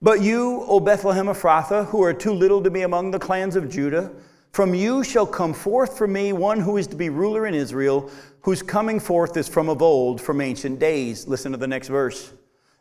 [0.01, 3.69] But you, O Bethlehem Ephrathah, who are too little to be among the clans of
[3.69, 4.11] Judah,
[4.53, 8.09] from you shall come forth for me one who is to be ruler in Israel,
[8.41, 11.27] whose coming forth is from of old, from ancient days.
[11.27, 12.33] Listen to the next verse.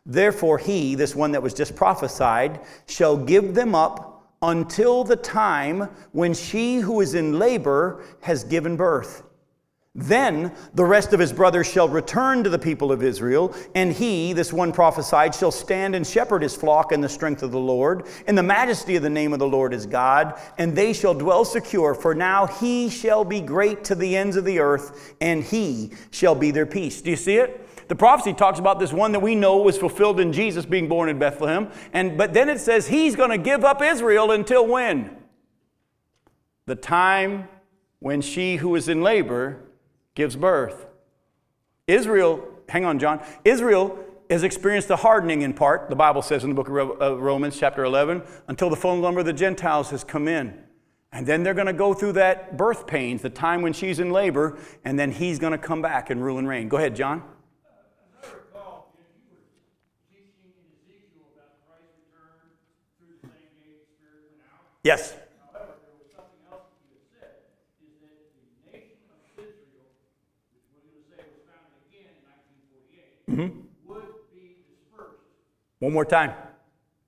[0.05, 5.89] Therefore, he, this one that was just prophesied, shall give them up until the time
[6.11, 9.23] when she who is in labor has given birth.
[9.95, 14.33] Then the rest of his brothers shall return to the people of Israel, and he,
[14.33, 18.07] this one prophesied, shall stand and shepherd his flock in the strength of the Lord,
[18.27, 21.45] in the majesty of the name of the Lord his God, and they shall dwell
[21.45, 25.91] secure, for now he shall be great to the ends of the earth, and he
[26.09, 26.99] shall be their peace.
[26.99, 27.87] Do you see it?
[27.87, 31.07] The prophecy talks about this one that we know was fulfilled in Jesus being born
[31.07, 35.17] in Bethlehem, and but then it says he's going to give up Israel until when?
[36.65, 37.47] The time
[37.99, 39.59] when she who is in labor
[40.15, 40.85] gives birth.
[41.87, 43.21] Israel, hang on, John.
[43.43, 43.97] Israel
[44.29, 47.83] has experienced a hardening in part, the Bible says in the book of Romans, chapter
[47.83, 50.57] 11, until the full number of the Gentiles has come in.
[51.11, 54.11] And then they're going to go through that birth pains, the time when she's in
[54.11, 56.69] labor, and then he's going to come back and rule and reign.
[56.69, 57.21] Go ahead, John.
[64.83, 65.15] Yes.
[73.37, 73.59] Mm-hmm.
[75.79, 76.31] One more time.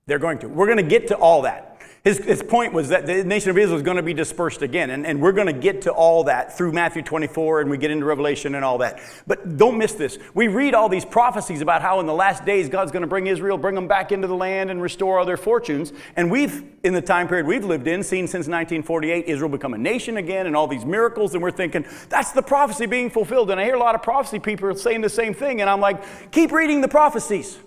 [0.06, 0.48] They're going to.
[0.48, 1.65] We're going to get to all that.
[2.06, 4.90] His, his point was that the nation of Israel is going to be dispersed again.
[4.90, 7.90] And, and we're going to get to all that through Matthew 24 and we get
[7.90, 9.00] into Revelation and all that.
[9.26, 10.16] But don't miss this.
[10.32, 13.26] We read all these prophecies about how in the last days God's going to bring
[13.26, 15.92] Israel, bring them back into the land and restore all their fortunes.
[16.14, 19.78] And we've, in the time period we've lived in, seen since 1948 Israel become a
[19.78, 21.34] nation again and all these miracles.
[21.34, 23.50] And we're thinking, that's the prophecy being fulfilled.
[23.50, 25.60] And I hear a lot of prophecy people saying the same thing.
[25.60, 27.58] And I'm like, keep reading the prophecies.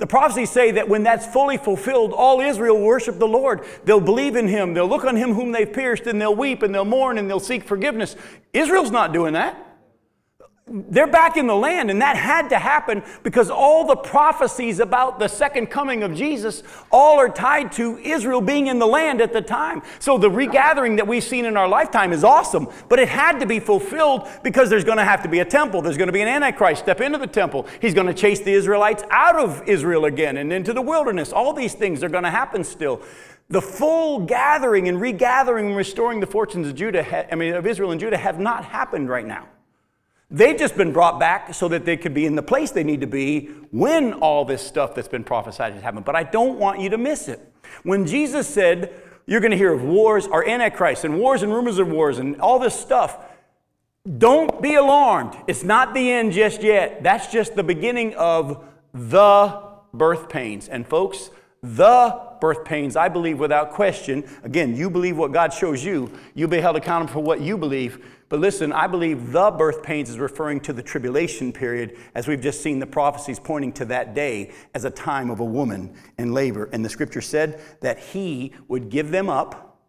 [0.00, 3.62] The prophecies say that when that's fully fulfilled, all Israel will worship the Lord.
[3.84, 4.72] They'll believe in him.
[4.72, 7.38] They'll look on him whom they've pierced, and they'll weep and they'll mourn and they'll
[7.38, 8.16] seek forgiveness.
[8.54, 9.69] Israel's not doing that.
[10.72, 15.18] They're back in the land, and that had to happen because all the prophecies about
[15.18, 19.32] the second coming of Jesus all are tied to Israel being in the land at
[19.32, 19.82] the time.
[19.98, 23.46] So the regathering that we've seen in our lifetime is awesome, but it had to
[23.46, 25.82] be fulfilled because there's going to have to be a temple.
[25.82, 27.66] There's going to be an Antichrist step into the temple.
[27.80, 31.32] He's going to chase the Israelites out of Israel again and into the wilderness.
[31.32, 33.02] All these things are going to happen still.
[33.48, 37.90] The full gathering and regathering and restoring the fortunes of Judah, I mean, of Israel
[37.90, 39.48] and Judah, have not happened right now.
[40.30, 43.00] They've just been brought back so that they could be in the place they need
[43.00, 46.04] to be when all this stuff that's been prophesied has happened.
[46.04, 47.40] But I don't want you to miss it.
[47.82, 48.94] When Jesus said,
[49.26, 52.40] You're going to hear of wars or Antichrist and wars and rumors of wars and
[52.40, 53.16] all this stuff,
[54.18, 55.36] don't be alarmed.
[55.46, 57.02] It's not the end just yet.
[57.02, 58.64] That's just the beginning of
[58.94, 59.62] the
[59.92, 60.68] birth pains.
[60.68, 61.30] And folks,
[61.62, 64.24] the birth pains, I believe without question.
[64.42, 68.04] Again, you believe what God shows you, you'll be held accountable for what you believe.
[68.30, 72.40] But listen, I believe the birth pains is referring to the tribulation period, as we've
[72.40, 76.32] just seen the prophecies pointing to that day as a time of a woman in
[76.32, 76.70] labor.
[76.72, 79.80] And the scripture said that he would give them up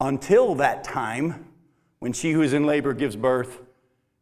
[0.00, 1.48] until that time
[1.98, 3.58] when she who is in labor gives birth,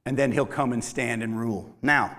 [0.07, 1.71] and then he'll come and stand and rule.
[1.83, 2.17] Now,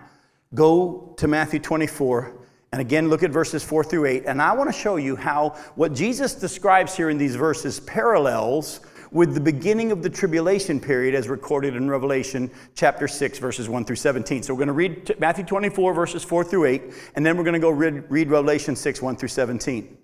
[0.54, 2.38] go to Matthew 24
[2.73, 4.23] and again, look at verses 4 through 8.
[4.25, 8.80] And I want to show you how what Jesus describes here in these verses parallels
[9.12, 13.84] with the beginning of the tribulation period as recorded in Revelation chapter 6, verses 1
[13.86, 14.43] through 17.
[14.43, 16.82] So we're going to read Matthew 24, verses 4 through 8,
[17.15, 19.97] and then we're going to go read, read Revelation 6, 1 through 17.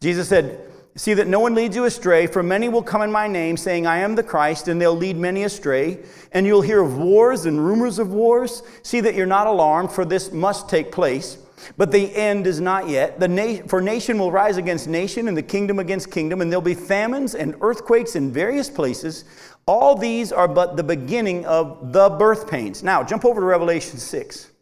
[0.00, 3.28] Jesus said, See that no one leads you astray, for many will come in my
[3.28, 5.98] name, saying, I am the Christ, and they'll lead many astray.
[6.32, 8.62] And you'll hear of wars and rumors of wars.
[8.82, 11.36] See that you're not alarmed, for this must take place.
[11.76, 13.18] But the end is not yet.
[13.18, 16.74] Na- for nation will rise against nation, and the kingdom against kingdom, and there'll be
[16.74, 19.24] famines and earthquakes in various places.
[19.66, 22.82] All these are but the beginning of the birth pains.
[22.82, 24.52] Now, jump over to Revelation 6.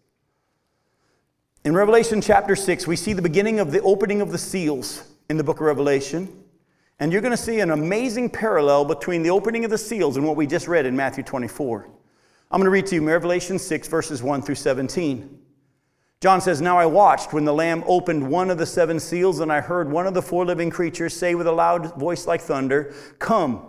[1.65, 5.37] In Revelation chapter 6, we see the beginning of the opening of the seals in
[5.37, 6.45] the book of Revelation.
[7.01, 10.27] And you're going to see an amazing parallel between the opening of the seals and
[10.27, 11.89] what we just read in Matthew 24.
[12.51, 15.39] I'm going to read to you Revelation 6, verses 1 through 17.
[16.25, 19.53] John says, Now I watched when the Lamb opened one of the seven seals, and
[19.53, 22.95] I heard one of the four living creatures say with a loud voice like thunder,
[23.19, 23.61] Come.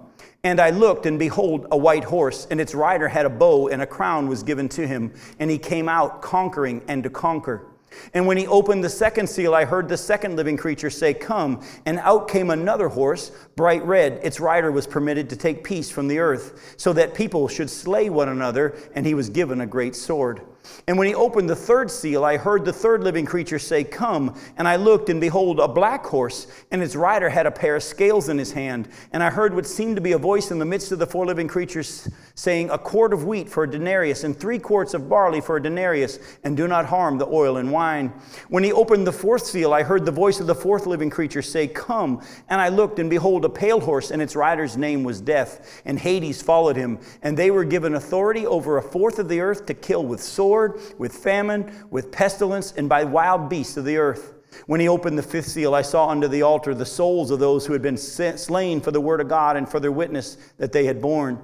[0.41, 3.81] And I looked, and behold, a white horse, and its rider had a bow, and
[3.81, 5.13] a crown was given to him.
[5.37, 7.67] And he came out conquering and to conquer.
[8.13, 11.61] And when he opened the second seal, I heard the second living creature say, Come.
[11.85, 14.21] And out came another horse, bright red.
[14.23, 18.09] Its rider was permitted to take peace from the earth, so that people should slay
[18.09, 20.39] one another, and he was given a great sword.
[20.87, 24.39] And when he opened the third seal, I heard the third living creature say, Come.
[24.57, 27.83] And I looked, and behold, a black horse, and its rider had a pair of
[27.83, 28.87] scales in his hand.
[29.11, 31.25] And I heard what seemed to be a voice in the midst of the four
[31.25, 35.41] living creatures saying, A quart of wheat for a denarius, and three quarts of barley
[35.41, 38.13] for a denarius, and do not harm the oil and wine.
[38.49, 41.41] When he opened the fourth seal, I heard the voice of the fourth living creature
[41.41, 42.21] say, Come.
[42.49, 45.81] And I looked, and behold, a pale horse, and its rider's name was Death.
[45.85, 46.99] And Hades followed him.
[47.21, 50.54] And they were given authority over a fourth of the earth to kill with sword
[50.55, 54.33] sword, with famine, with pestilence, and by wild beasts of the earth.
[54.67, 57.65] When he opened the fifth seal, I saw under the altar the souls of those
[57.65, 60.85] who had been slain for the word of God and for their witness that they
[60.85, 61.41] had borne.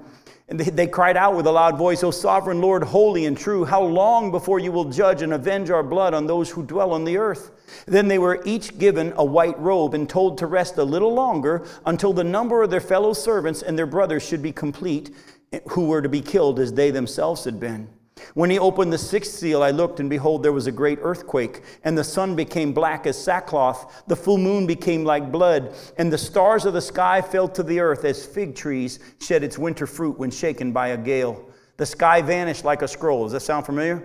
[0.47, 3.65] And they, they cried out with a loud voice, O sovereign Lord, holy and true,
[3.65, 7.03] how long before you will judge and avenge our blood on those who dwell on
[7.03, 7.51] the earth?
[7.85, 11.67] Then they were each given a white robe and told to rest a little longer
[11.85, 15.13] until the number of their fellow servants and their brothers should be complete,
[15.51, 17.89] eh, who were to be killed as they themselves had been.
[18.33, 21.61] When he opened the sixth seal, I looked, and behold, there was a great earthquake,
[21.83, 26.17] and the sun became black as sackcloth, the full moon became like blood, and the
[26.17, 30.17] stars of the sky fell to the earth as fig trees shed its winter fruit
[30.17, 31.49] when shaken by a gale.
[31.77, 33.23] The sky vanished like a scroll.
[33.23, 34.03] Does that sound familiar?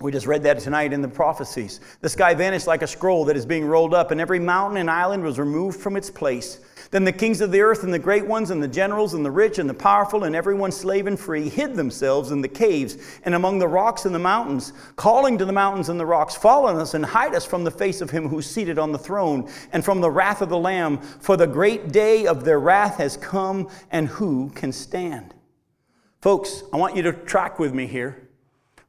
[0.00, 1.80] We just read that tonight in the prophecies.
[2.00, 4.90] The sky vanished like a scroll that is being rolled up, and every mountain and
[4.90, 6.60] island was removed from its place.
[6.92, 9.30] Then the kings of the earth and the great ones and the generals and the
[9.30, 13.34] rich and the powerful and everyone slave and free hid themselves in the caves and
[13.34, 16.76] among the rocks and the mountains, calling to the mountains and the rocks, Fall on
[16.76, 19.82] us and hide us from the face of him who's seated on the throne and
[19.82, 23.70] from the wrath of the Lamb, for the great day of their wrath has come,
[23.90, 25.32] and who can stand?
[26.20, 28.28] Folks, I want you to track with me here.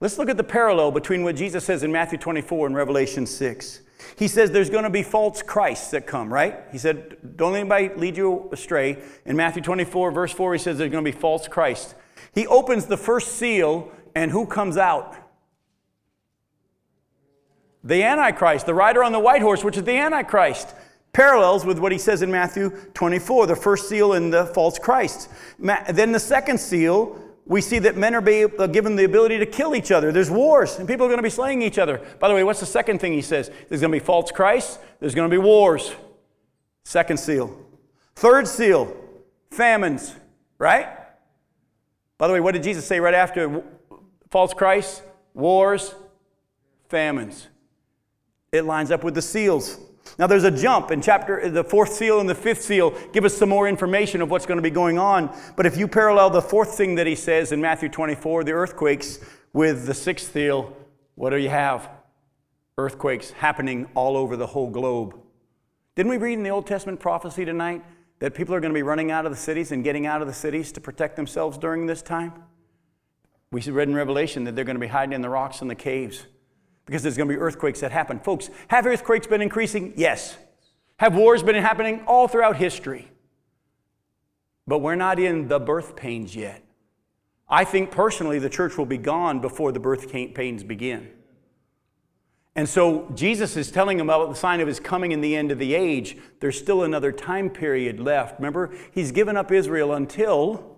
[0.02, 3.80] Let's look at the parallel between what Jesus says in Matthew 24 and Revelation 6.
[4.18, 6.60] He says there's going to be false Christs that come, right?
[6.72, 9.02] He said, Don't let anybody lead you astray.
[9.26, 11.96] In Matthew 24, verse 4, he says there's going to be false Christ.
[12.34, 15.16] He opens the first seal, and who comes out?
[17.84, 20.74] The Antichrist, the rider on the white horse, which is the Antichrist.
[21.12, 25.30] Parallels with what he says in Matthew 24, the first seal and the false Christ.
[25.60, 29.46] Then the second seal we see that men are be, uh, given the ability to
[29.46, 30.12] kill each other.
[30.12, 32.02] There's wars, and people are going to be slaying each other.
[32.20, 33.52] By the way, what's the second thing he says?
[33.70, 35.94] There's going to be false Christ, there's going to be wars.
[36.86, 37.58] Second seal.
[38.16, 38.96] Third seal,
[39.52, 40.14] famines,
[40.58, 40.88] right?
[42.18, 43.64] By the way, what did Jesus say right after
[44.30, 45.02] false Christ?
[45.34, 45.96] Wars,
[46.90, 47.48] famines.
[48.52, 49.80] It lines up with the seals.
[50.20, 53.36] Now there's a jump in chapter the fourth seal and the fifth seal give us
[53.36, 55.36] some more information of what's going to be going on.
[55.56, 59.20] But if you parallel the fourth thing that he says in Matthew 24, the earthquakes,
[59.54, 60.76] with the sixth seal,
[61.16, 61.90] what do you have?
[62.78, 65.20] Earthquakes happening all over the whole globe.
[65.96, 67.84] Didn't we read in the Old Testament prophecy tonight
[68.18, 70.28] that people are going to be running out of the cities and getting out of
[70.28, 72.34] the cities to protect themselves during this time?
[73.52, 75.76] We read in Revelation that they're going to be hiding in the rocks and the
[75.76, 76.26] caves
[76.86, 78.20] because there's going to be earthquakes that happen.
[78.20, 79.94] Folks, have earthquakes been increasing?
[79.96, 80.38] Yes.
[80.98, 83.10] Have wars been happening all throughout history?
[84.68, 86.64] But we're not in the birth pains yet.
[87.50, 91.12] I think personally the church will be gone before the birth pains begin.
[92.56, 95.52] And so Jesus is telling them about the sign of his coming in the end
[95.52, 96.18] of the age.
[96.40, 98.40] There's still another time period left.
[98.40, 100.73] Remember, he's given up Israel until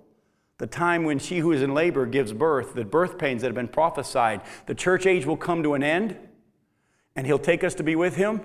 [0.57, 3.55] the time when she who is in labor gives birth, the birth pains that have
[3.55, 4.41] been prophesied.
[4.67, 6.17] The church age will come to an end,
[7.15, 8.41] and he'll take us to be with him,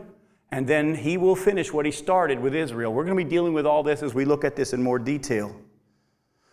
[0.50, 2.92] and then he will finish what he started with Israel.
[2.92, 4.98] We're going to be dealing with all this as we look at this in more
[4.98, 5.54] detail.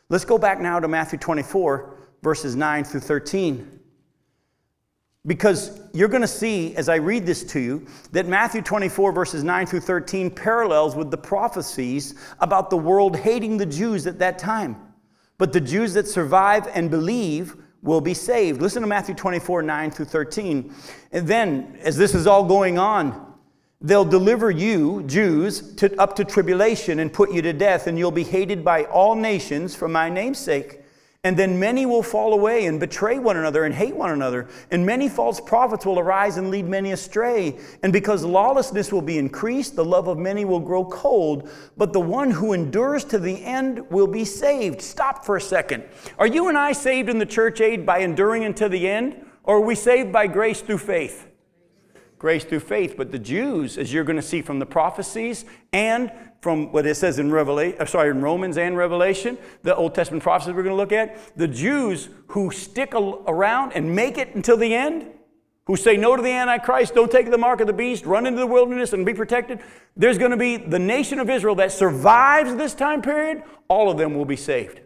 [0.09, 3.79] Let's go back now to Matthew 24, verses 9 through 13.
[5.25, 9.43] Because you're going to see, as I read this to you, that Matthew 24, verses
[9.43, 14.37] 9 through 13, parallels with the prophecies about the world hating the Jews at that
[14.37, 14.86] time.
[15.37, 18.61] But the Jews that survive and believe will be saved.
[18.61, 20.73] Listen to Matthew 24, 9 through 13.
[21.11, 23.33] And then, as this is all going on,
[23.79, 28.11] they'll deliver you, Jews, to, up to tribulation and put you to death, and you'll
[28.11, 30.81] be hated by all nations for my name's sake.
[31.23, 34.47] And then many will fall away and betray one another and hate one another.
[34.71, 37.57] And many false prophets will arise and lead many astray.
[37.83, 41.49] And because lawlessness will be increased, the love of many will grow cold.
[41.75, 44.81] But the one who endures to the end will be saved.
[44.81, 45.83] Stop for a second.
[46.17, 49.25] Are you and I saved in the church age by enduring until the end?
[49.43, 51.27] Or are we saved by grace through faith?
[52.19, 52.95] Grace through faith.
[52.97, 56.95] But the Jews, as you're going to see from the prophecies and from what it
[56.95, 60.73] says in Revelation, uh, sorry, in Romans and Revelation, the Old Testament prophecies we're going
[60.73, 65.07] to look at, the Jews who stick around and make it until the end,
[65.65, 68.39] who say no to the Antichrist, don't take the mark of the beast, run into
[68.39, 69.59] the wilderness and be protected,
[69.95, 73.97] there's going to be the nation of Israel that survives this time period, all of
[73.97, 74.79] them will be saved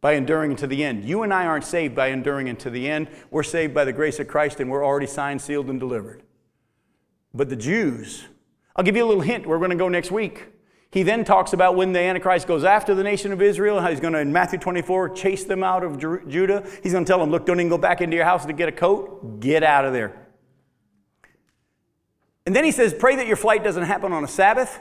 [0.00, 1.04] by enduring unto the end.
[1.04, 3.08] You and I aren't saved by enduring unto the end.
[3.30, 6.22] We're saved by the grace of Christ and we're already signed, sealed, and delivered.
[7.36, 8.24] But the Jews,
[8.74, 9.46] I'll give you a little hint.
[9.46, 10.46] We're going to go next week.
[10.90, 14.00] He then talks about when the Antichrist goes after the nation of Israel, how he's
[14.00, 16.66] going to, in Matthew 24, chase them out of Judah.
[16.82, 18.68] He's going to tell them, look, don't even go back into your house to get
[18.68, 19.40] a coat.
[19.40, 20.26] Get out of there.
[22.46, 24.80] And then he says, pray that your flight doesn't happen on a Sabbath.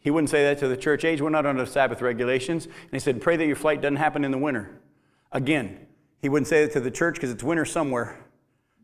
[0.00, 1.22] He wouldn't say that to the church age.
[1.22, 2.66] We're not under Sabbath regulations.
[2.66, 4.82] And he said, pray that your flight doesn't happen in the winter.
[5.32, 5.86] Again,
[6.20, 8.26] he wouldn't say that to the church because it's winter somewhere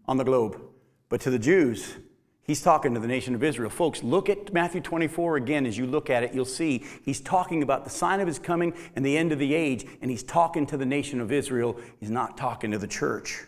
[0.06, 0.60] on the globe.
[1.08, 1.96] But to the Jews,
[2.44, 3.70] He's talking to the nation of Israel.
[3.70, 5.64] Folks, look at Matthew 24 again.
[5.64, 8.74] As you look at it, you'll see he's talking about the sign of his coming
[8.94, 11.78] and the end of the age, and he's talking to the nation of Israel.
[11.98, 13.44] He's not talking to the church.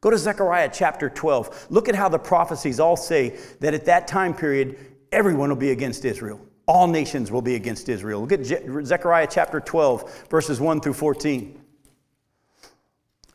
[0.00, 1.66] Go to Zechariah chapter 12.
[1.68, 4.78] Look at how the prophecies all say that at that time period,
[5.12, 6.40] everyone will be against Israel.
[6.66, 8.22] All nations will be against Israel.
[8.22, 8.44] Look at
[8.86, 11.60] Zechariah chapter 12, verses 1 through 14.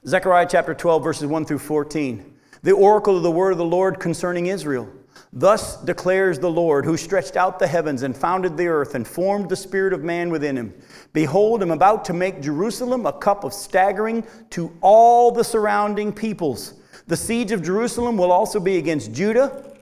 [0.08, 2.33] Zechariah chapter 12, verses 1 through 14
[2.64, 4.90] the oracle of the word of the Lord concerning Israel.
[5.32, 9.50] Thus declares the Lord, who stretched out the heavens and founded the earth and formed
[9.50, 10.74] the spirit of man within him.
[11.12, 16.76] Behold, I'm about to make Jerusalem a cup of staggering to all the surrounding peoples.
[17.08, 19.73] The siege of Jerusalem will also be against Judah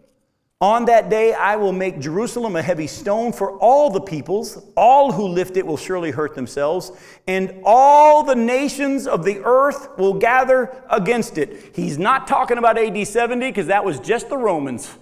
[0.62, 4.64] On that day, I will make Jerusalem a heavy stone for all the peoples.
[4.78, 6.92] All who lift it will surely hurt themselves,
[7.28, 11.72] and all the nations of the earth will gather against it.
[11.76, 14.96] He's not talking about AD 70 because that was just the Romans.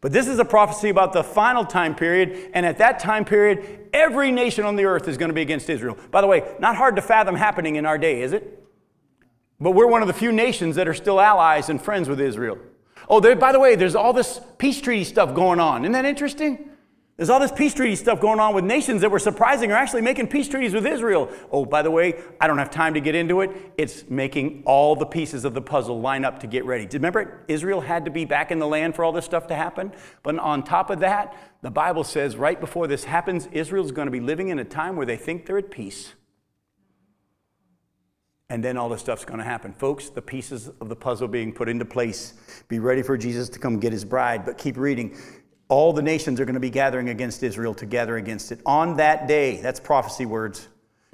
[0.00, 3.88] But this is a prophecy about the final time period, and at that time period,
[3.92, 5.98] every nation on the earth is going to be against Israel.
[6.12, 8.62] By the way, not hard to fathom happening in our day, is it?
[9.58, 12.58] But we're one of the few nations that are still allies and friends with Israel.
[13.08, 15.84] Oh, there, by the way, there's all this peace treaty stuff going on.
[15.84, 16.70] Isn't that interesting?
[17.18, 20.02] There's all this peace treaty stuff going on with nations that were surprising are actually
[20.02, 21.28] making peace treaties with Israel.
[21.50, 23.50] Oh, by the way, I don't have time to get into it.
[23.76, 26.86] It's making all the pieces of the puzzle line up to get ready.
[26.92, 29.92] Remember, Israel had to be back in the land for all this stuff to happen?
[30.22, 34.12] But on top of that, the Bible says right before this happens, Israel's going to
[34.12, 36.12] be living in a time where they think they're at peace.
[38.50, 39.74] And then all this stuff's going to happen.
[39.74, 42.34] Folks, the pieces of the puzzle being put into place.
[42.68, 44.46] Be ready for Jesus to come get his bride.
[44.46, 45.16] But keep reading.
[45.68, 48.60] All the nations are going to be gathering against Israel to gather against it.
[48.64, 50.68] On that day, that's prophecy words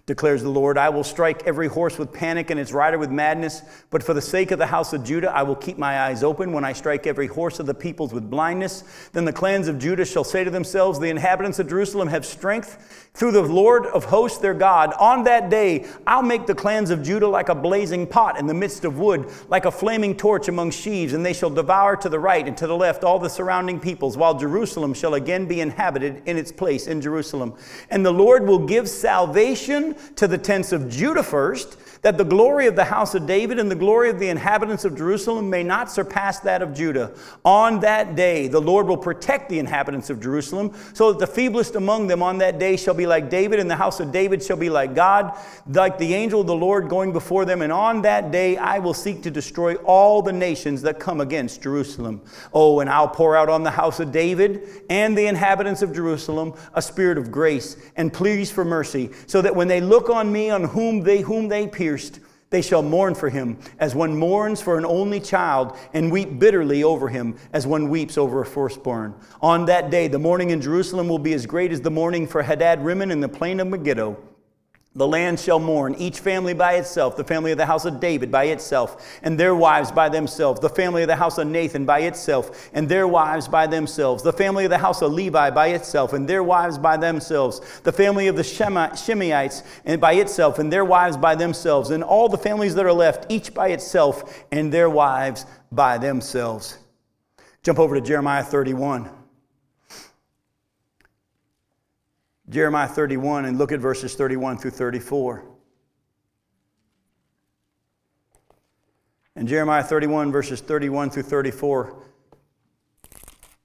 [0.07, 0.76] declares the Lord.
[0.76, 4.20] I will strike every horse with panic and its rider with madness, but for the
[4.20, 7.07] sake of the house of Judah, I will keep my eyes open when I strike
[7.07, 8.84] every horse of the peoples with blindness.
[9.12, 13.09] Then the clans of Judah shall say to themselves, The inhabitants of Jerusalem have strength
[13.14, 14.92] through the Lord of hosts their God.
[14.98, 18.55] On that day, I'll make the clans of Judah like a blazing pot in the
[18.55, 22.18] midst of wood, like a flaming torch among sheaves, and they shall devour to the
[22.18, 26.22] right and to the left all the surrounding peoples, while Jerusalem shall again be inhabited
[26.26, 27.55] in its place in Jerusalem.
[27.88, 32.66] And the Lord will give salvation to the tents of Judah first, that the glory
[32.66, 35.90] of the house of David and the glory of the inhabitants of Jerusalem may not
[35.90, 37.12] surpass that of Judah.
[37.46, 41.76] On that day, the Lord will protect the inhabitants of Jerusalem, so that the feeblest
[41.76, 44.59] among them on that day shall be like David, and the house of David shall
[44.59, 45.34] be like God,
[45.66, 47.62] like the angel of the Lord going before them.
[47.62, 51.62] And on that day, I will seek to destroy all the nations that come against
[51.62, 52.20] Jerusalem.
[52.52, 56.52] Oh, and I'll pour out on the house of David and the inhabitants of Jerusalem
[56.74, 60.50] a spirit of grace and pleas for mercy, so that when they look on me,
[60.50, 62.18] on whom they whom they pierced,
[62.51, 66.82] they shall mourn for him as one mourns for an only child, and weep bitterly
[66.82, 69.14] over him as one weeps over a firstborn.
[69.40, 72.42] On that day, the mourning in Jerusalem will be as great as the mourning for
[72.42, 74.16] Hadad Rimmon in the plain of Megiddo.
[74.97, 78.30] The land shall mourn, each family by itself, the family of the house of David
[78.30, 82.03] by itself, and their wives by themselves, the family of the house of Nathan by
[82.03, 86.12] itself, and their wives by themselves, the family of the house of Levi by itself,
[86.12, 90.84] and their wives by themselves, the family of the Shimeites and by itself, and their
[90.84, 94.88] wives by themselves, and all the families that are left, each by itself, and their
[94.88, 96.78] wives by themselves.
[97.64, 99.24] Jump over to Jeremiah 31.
[102.49, 105.45] Jeremiah 31 and look at verses 31 through 34.
[109.36, 112.03] In Jeremiah 31, verses 31 through 34,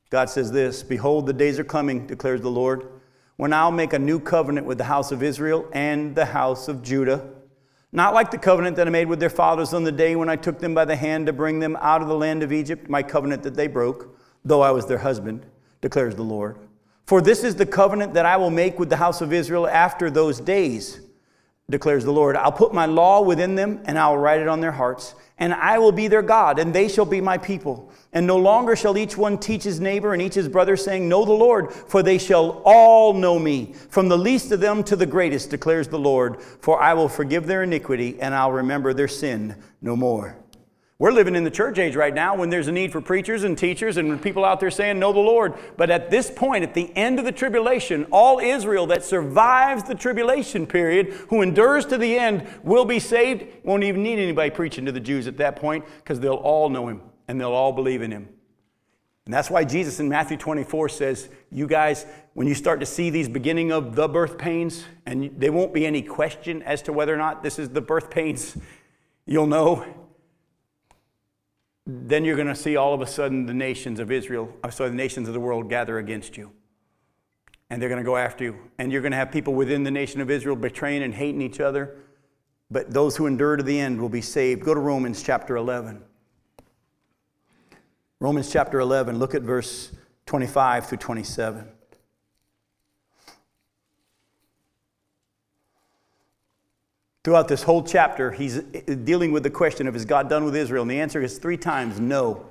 [0.10, 2.88] God says this Behold, the days are coming, declares the Lord,
[3.36, 6.82] when I'll make a new covenant with the house of Israel and the house of
[6.82, 7.30] Judah.
[7.92, 10.36] Not like the covenant that I made with their fathers on the day when I
[10.36, 13.02] took them by the hand to bring them out of the land of Egypt, my
[13.02, 14.16] covenant that they broke,
[14.46, 15.46] though I was their husband,
[15.82, 16.58] declares the Lord.
[17.10, 20.12] For this is the covenant that I will make with the house of Israel after
[20.12, 21.02] those days,
[21.68, 22.36] declares the Lord.
[22.36, 25.16] I'll put my law within them, and I'll write it on their hearts.
[25.40, 27.92] And I will be their God, and they shall be my people.
[28.14, 31.26] And no longer shall each one teach his neighbor and each his brother, saying, Know
[31.26, 35.08] the Lord, for they shall all know me, from the least of them to the
[35.08, 36.40] greatest, declares the Lord.
[36.40, 40.39] For I will forgive their iniquity, and I'll remember their sin no more.
[41.00, 43.58] We're living in the church age right now when there's a need for preachers and
[43.58, 45.54] teachers and people out there saying, Know the Lord.
[45.78, 49.96] But at this point, at the end of the tribulation, all Israel that survives the
[49.96, 53.46] tribulation period, who endures to the end, will be saved.
[53.64, 56.90] Won't even need anybody preaching to the Jews at that point because they'll all know
[56.90, 58.28] him and they'll all believe in him.
[59.24, 63.10] And that's why Jesus in Matthew 24 says, You guys, when you start to see
[63.10, 67.14] these beginning of the birth pains, and there won't be any question as to whether
[67.14, 68.58] or not this is the birth pains,
[69.26, 69.86] you'll know
[71.90, 74.90] then you're going to see all of a sudden the nations of Israel, uh, sorry,
[74.90, 76.52] the nations of the world gather against you.
[77.70, 78.58] And they're going to go after you.
[78.78, 81.60] And you're going to have people within the nation of Israel betraying and hating each
[81.60, 81.98] other.
[82.72, 84.64] But those who endure to the end will be saved.
[84.64, 86.04] Go to Romans chapter 11.
[88.20, 89.94] Romans chapter 11, look at verse
[90.26, 91.70] 25 through 27.
[97.24, 100.84] Throughout this whole chapter, he's dealing with the question of is God done with Israel?
[100.84, 102.46] And the answer is three times no.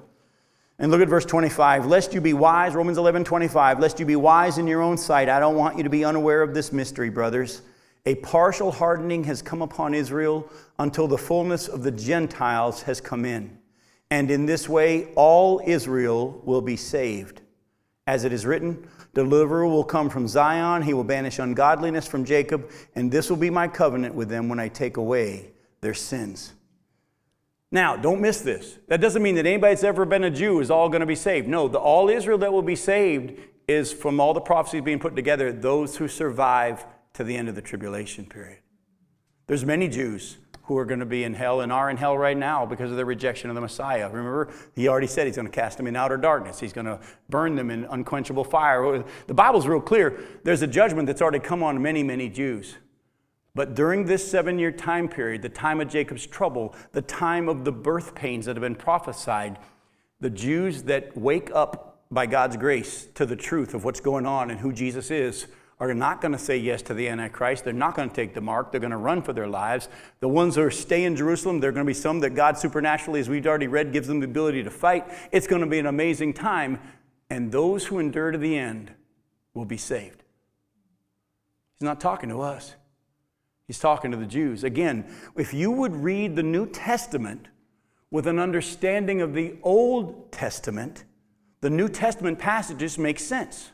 [0.79, 1.87] And look at verse 25.
[1.87, 5.31] Lest you be wise, Romans 11 25, lest you be wise in your own sight.
[5.31, 7.63] I don't want you to be unaware of this mystery, brothers.
[8.05, 10.49] A partial hardening has come upon Israel
[10.79, 13.59] until the fullness of the Gentiles has come in.
[14.11, 17.41] And in this way, all Israel will be saved.
[18.07, 18.87] As it is written,
[19.19, 23.51] Deliverer will come from Zion, he will banish ungodliness from Jacob, and this will be
[23.51, 25.51] my covenant with them when I take away
[25.81, 26.53] their sins.
[27.73, 28.79] Now, don't miss this.
[28.87, 31.17] That doesn't mean that anybody that's ever been a Jew is all going to be
[31.17, 31.49] saved.
[31.49, 35.17] No, the all Israel that will be saved is from all the prophecies being put
[35.17, 38.61] together, those who survive to the end of the tribulation period.
[39.49, 40.37] There's many Jews
[40.69, 42.99] who are going to be in hell and are in hell right now because of
[42.99, 44.07] their rejection of the Messiah.
[44.07, 46.61] Remember, he already said he's going to cast them in outer darkness.
[46.61, 47.01] He's going to
[47.31, 49.03] burn them in unquenchable fire.
[49.27, 50.21] The Bible's real clear.
[50.45, 52.77] There's a judgment that's already come on many, many Jews.
[53.55, 57.65] But during this seven year time period, the time of Jacob's trouble, the time of
[57.65, 59.59] the birth pains that have been prophesied,
[60.21, 64.51] the Jews that wake up by God's grace to the truth of what's going on
[64.51, 65.49] and who Jesus is
[65.81, 67.65] are not going to say yes to the Antichrist.
[67.65, 68.73] They're not going to take the mark.
[68.73, 69.89] They're going to run for their lives.
[70.21, 73.21] The ones who stay in Jerusalem, there are going to be some that God supernaturally,
[73.21, 75.07] as we've already read, gives them the ability to fight.
[75.31, 76.81] It's going to be an amazing time.
[77.31, 78.93] And those who endure to the end
[79.55, 80.25] will be saved.
[81.75, 82.75] He's not talking to us.
[83.69, 84.65] He's talking to the Jews.
[84.65, 85.05] Again,
[85.37, 87.47] if you would read the New Testament
[88.11, 91.05] with an understanding of the Old Testament,
[91.61, 93.71] the New Testament passages make sense.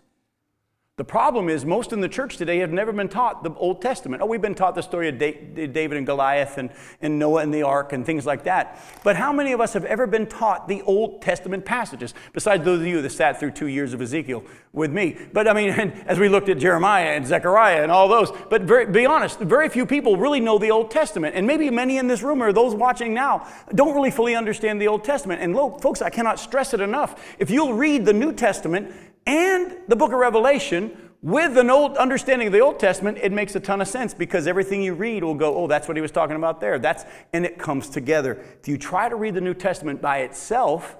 [0.96, 4.22] The problem is, most in the church today have never been taught the Old Testament.
[4.22, 6.70] Oh, we've been taught the story of David and Goliath and,
[7.02, 8.80] and Noah and the ark and things like that.
[9.02, 12.80] But how many of us have ever been taught the Old Testament passages, besides those
[12.80, 15.16] of you that sat through two years of Ezekiel with me?
[15.32, 15.70] But I mean,
[16.06, 19.68] as we looked at Jeremiah and Zechariah and all those, but very, be honest, very
[19.68, 21.34] few people really know the Old Testament.
[21.34, 24.86] And maybe many in this room or those watching now don't really fully understand the
[24.86, 25.42] Old Testament.
[25.42, 27.34] And look, folks, I cannot stress it enough.
[27.40, 28.94] If you'll read the New Testament,
[29.26, 33.54] and the book of Revelation with an old understanding of the Old Testament, it makes
[33.54, 36.10] a ton of sense because everything you read will go, oh, that's what he was
[36.10, 36.78] talking about there.
[36.78, 38.44] That's and it comes together.
[38.60, 40.98] If you try to read the New Testament by itself,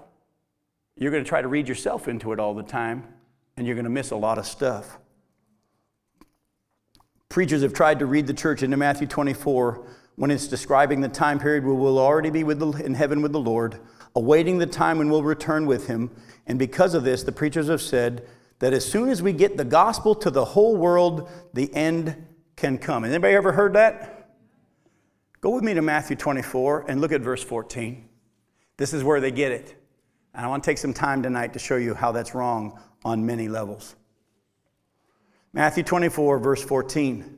[0.97, 3.05] you're going to try to read yourself into it all the time,
[3.59, 4.99] and you're going to miss a lot of stuff.
[7.29, 11.39] Preachers have tried to read the church into Matthew 24 when it's describing the time
[11.39, 13.81] period where we'll already be the, in heaven with the Lord,
[14.15, 16.11] awaiting the time when we'll return with him.
[16.47, 18.27] And because of this, the preachers have said
[18.61, 22.79] that as soon as we get the gospel to the whole world, the end can
[22.79, 23.03] come.
[23.03, 24.31] Has anybody ever heard that?
[25.41, 28.09] Go with me to Matthew 24 and look at verse 14.
[28.77, 29.75] This is where they get it.
[30.33, 33.27] And I want to take some time tonight to show you how that's wrong on
[33.27, 33.95] many levels.
[35.53, 37.34] Matthew 24, verse 14.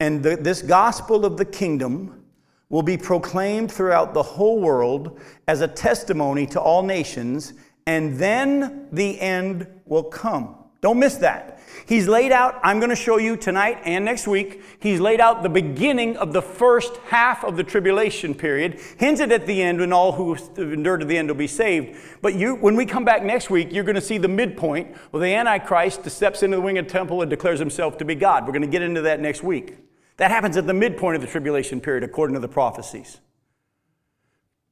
[0.00, 2.24] And the, this gospel of the kingdom
[2.68, 7.52] will be proclaimed throughout the whole world as a testimony to all nations,
[7.86, 10.56] and then the end will come.
[10.80, 11.60] Don't miss that.
[11.86, 15.42] He's laid out, I'm going to show you tonight and next week, he's laid out
[15.42, 19.92] the beginning of the first half of the tribulation period, hinted at the end when
[19.92, 21.96] all who endure to the end will be saved.
[22.22, 25.20] But you, when we come back next week, you're going to see the midpoint where
[25.20, 28.44] the Antichrist steps into the winged temple and declares himself to be God.
[28.44, 29.76] We're going to get into that next week.
[30.16, 33.20] That happens at the midpoint of the tribulation period, according to the prophecies.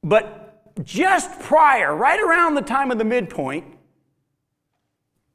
[0.03, 3.65] But just prior, right around the time of the midpoint,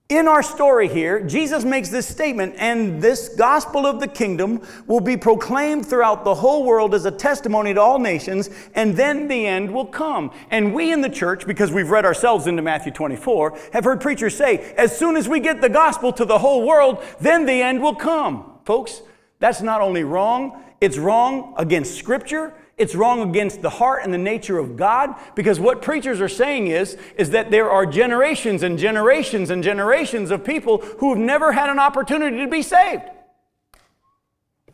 [0.09, 5.01] in our story here, Jesus makes this statement, and this gospel of the kingdom will
[5.01, 9.47] be proclaimed throughout the whole world as a testimony to all nations, and then the
[9.47, 10.31] end will come.
[10.51, 14.35] And we in the church, because we've read ourselves into Matthew 24, have heard preachers
[14.35, 17.83] say, as soon as we get the gospel to the whole world, then the end
[17.83, 18.61] will come.
[18.65, 19.03] Folks,
[19.39, 22.55] that's not only wrong, it's wrong against Scripture.
[22.77, 26.69] It's wrong against the heart and the nature of God because what preachers are saying
[26.69, 31.51] is, is that there are generations and generations and generations of people who have never
[31.51, 33.03] had an opportunity to be saved.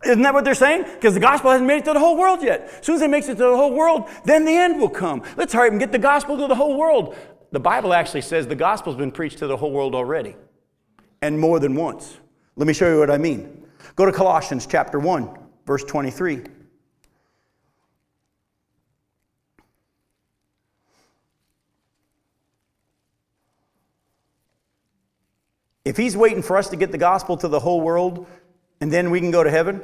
[0.04, 0.82] Isn't that what they're saying?
[0.82, 2.68] Because the gospel hasn't made it to the whole world yet.
[2.80, 5.22] As soon as it makes it to the whole world, then the end will come.
[5.38, 7.16] Let's hurry up and get the gospel to the whole world.
[7.52, 10.36] The Bible actually says the gospel's been preached to the whole world already,
[11.22, 12.18] and more than once.
[12.56, 13.63] Let me show you what I mean.
[13.96, 16.42] Go to Colossians chapter 1, verse 23.
[25.84, 28.26] If he's waiting for us to get the gospel to the whole world
[28.80, 29.80] and then we can go to heaven,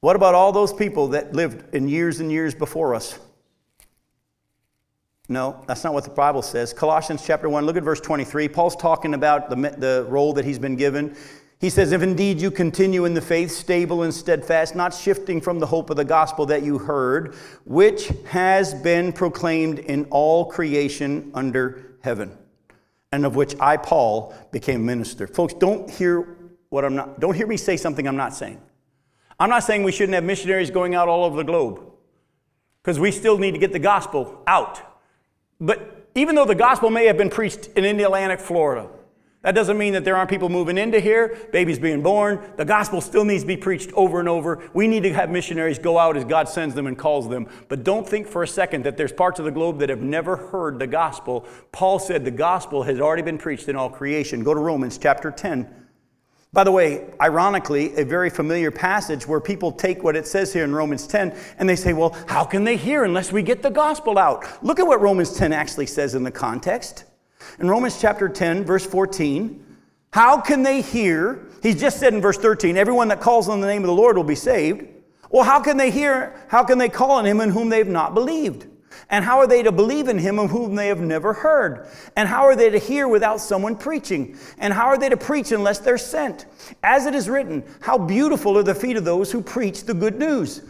[0.00, 3.18] what about all those people that lived in years and years before us?
[5.28, 6.72] No, that's not what the Bible says.
[6.72, 8.48] Colossians chapter 1, look at verse 23.
[8.48, 11.16] Paul's talking about the, the role that he's been given.
[11.58, 15.58] He says, If indeed you continue in the faith, stable and steadfast, not shifting from
[15.58, 17.34] the hope of the gospel that you heard,
[17.64, 22.36] which has been proclaimed in all creation under heaven,
[23.10, 25.26] and of which I, Paul, became minister.
[25.26, 26.36] Folks, don't hear
[26.68, 28.60] what I'm not, don't hear me say something I'm not saying.
[29.40, 31.80] I'm not saying we shouldn't have missionaries going out all over the globe,
[32.82, 34.80] because we still need to get the gospel out.
[35.58, 38.88] But even though the gospel may have been preached in Indialantic, Florida,
[39.46, 42.40] that doesn't mean that there aren't people moving into here, babies being born.
[42.56, 44.68] The gospel still needs to be preached over and over.
[44.74, 47.46] We need to have missionaries go out as God sends them and calls them.
[47.68, 50.34] But don't think for a second that there's parts of the globe that have never
[50.34, 51.46] heard the gospel.
[51.70, 54.42] Paul said the gospel has already been preached in all creation.
[54.42, 55.72] Go to Romans chapter 10.
[56.52, 60.64] By the way, ironically, a very familiar passage where people take what it says here
[60.64, 63.70] in Romans 10 and they say, well, how can they hear unless we get the
[63.70, 64.44] gospel out?
[64.64, 67.04] Look at what Romans 10 actually says in the context.
[67.58, 69.64] In Romans chapter 10, verse 14,
[70.12, 71.46] how can they hear?
[71.62, 74.16] He's just said in verse 13, everyone that calls on the name of the Lord
[74.16, 74.86] will be saved.
[75.30, 76.34] Well, how can they hear?
[76.48, 78.66] How can they call on him in whom they've not believed?
[79.10, 81.86] And how are they to believe in him of whom they have never heard?
[82.16, 84.36] And how are they to hear without someone preaching?
[84.58, 86.46] And how are they to preach unless they're sent?
[86.82, 90.18] As it is written, how beautiful are the feet of those who preach the good
[90.18, 90.62] news.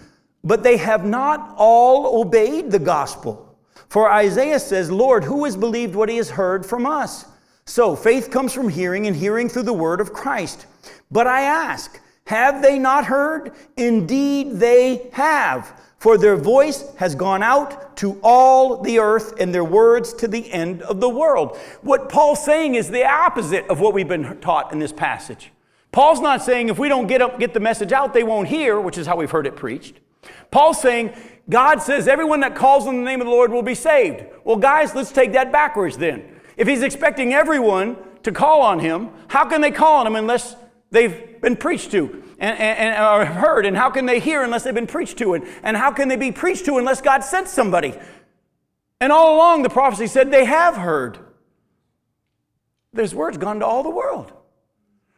[0.45, 3.46] But they have not all obeyed the gospel.
[3.89, 7.27] For Isaiah says, Lord, who has believed what he has heard from us?
[7.65, 10.67] So faith comes from hearing, and hearing through the word of Christ.
[11.11, 13.53] But I ask, have they not heard?
[13.77, 15.81] Indeed, they have.
[15.99, 20.53] For their voice has gone out to all the earth, and their words to the
[20.53, 21.57] end of the world.
[21.83, 25.51] What Paul's saying is the opposite of what we've been taught in this passage.
[25.93, 28.79] Paul's not saying if we don't get, up, get the message out, they won't hear,
[28.79, 29.99] which is how we've heard it preached.
[30.51, 31.15] Paul's saying
[31.49, 34.25] God says everyone that calls on the name of the Lord will be saved.
[34.45, 36.25] Well, guys, let's take that backwards then.
[36.57, 40.57] If he's expecting everyone to call on him, how can they call on him unless
[40.91, 43.67] they've been preached to and, and, heard?
[43.67, 45.35] And how can they hear unless they've been preached to?
[45.35, 47.95] And, and how can they be preached to unless God sent somebody?
[49.01, 51.19] And all along, the prophecy said they have heard.
[52.93, 54.33] This word's gone to all the world.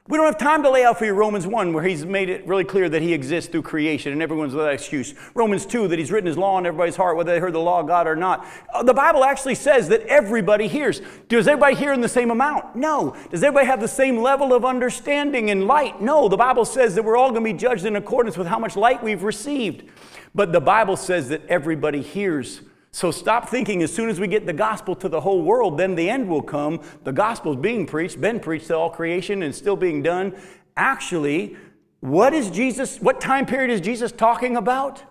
[0.09, 2.47] We don't have time to lay out for you Romans 1, where he's made it
[2.47, 5.15] really clear that he exists through creation and everyone's without excuse.
[5.35, 7.81] Romans 2, that he's written his law in everybody's heart, whether they heard the law
[7.81, 8.47] of God or not.
[8.73, 11.03] Uh, the Bible actually says that everybody hears.
[11.29, 12.75] Does everybody hear in the same amount?
[12.75, 13.15] No.
[13.31, 16.01] Does everybody have the same level of understanding and light?
[16.01, 16.31] No.
[16.31, 18.77] The Bible says that we're all going to be judged in accordance with how much
[18.77, 19.91] light we've received.
[20.35, 22.63] But the Bible says that everybody hears.
[22.91, 25.95] So stop thinking as soon as we get the gospel to the whole world, then
[25.95, 26.81] the end will come.
[27.05, 30.35] The gospel's being preached, been preached to all creation, and still being done.
[30.77, 31.57] Actually,
[32.01, 35.03] what is Jesus, what time period is Jesus talking about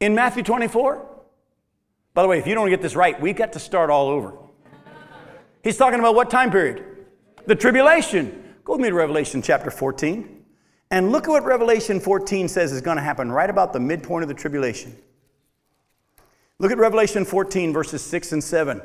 [0.00, 1.06] in Matthew 24?
[2.14, 4.34] By the way, if you don't get this right, we've got to start all over.
[5.62, 6.84] He's talking about what time period?
[7.46, 8.54] The tribulation.
[8.64, 10.44] Go with me to Revelation chapter 14.
[10.90, 14.22] And look at what Revelation 14 says is going to happen right about the midpoint
[14.22, 14.96] of the tribulation.
[16.60, 18.82] Look at Revelation 14, verses 6 and 7.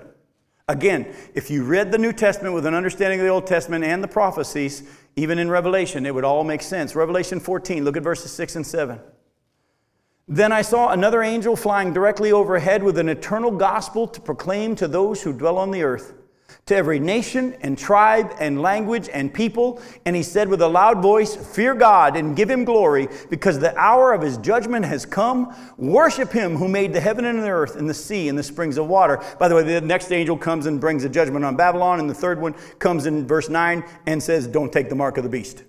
[0.68, 4.04] Again, if you read the New Testament with an understanding of the Old Testament and
[4.04, 4.84] the prophecies,
[5.16, 6.96] even in Revelation, it would all make sense.
[6.96, 9.00] Revelation 14, look at verses 6 and 7.
[10.28, 14.88] Then I saw another angel flying directly overhead with an eternal gospel to proclaim to
[14.88, 16.14] those who dwell on the earth
[16.66, 19.82] to every nation and tribe and language and people.
[20.06, 23.78] And he said with a loud voice, Fear God and give him glory, because the
[23.78, 25.54] hour of his judgment has come.
[25.78, 28.78] Worship him who made the heaven and the earth and the sea and the springs
[28.78, 29.22] of water.
[29.40, 32.14] By the way, the next angel comes and brings a judgment on Babylon, and the
[32.14, 35.64] third one comes in verse 9 and says, Don't take the mark of the beast.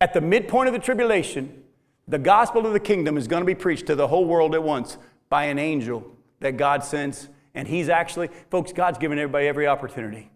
[0.00, 1.62] At the midpoint of the tribulation,
[2.08, 4.62] the gospel of the kingdom is going to be preached to the whole world at
[4.62, 4.98] once
[5.30, 6.04] by an angel
[6.40, 10.30] that God sends and he's actually, folks, God's given everybody every opportunity.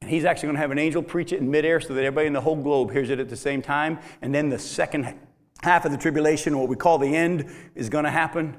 [0.00, 2.28] And he's actually going to have an angel preach it in midair so that everybody
[2.28, 3.98] in the whole globe hears it at the same time.
[4.22, 5.18] And then the second
[5.62, 8.56] half of the tribulation, what we call the end, is going to happen.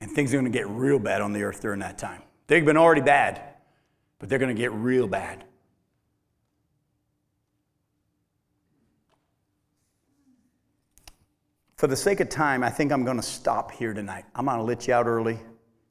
[0.00, 2.22] And things are going to get real bad on the earth during that time.
[2.46, 3.42] They've been already bad,
[4.18, 5.44] but they're going to get real bad.
[11.76, 14.24] For the sake of time, I think I'm going to stop here tonight.
[14.34, 15.38] I'm going to let you out early.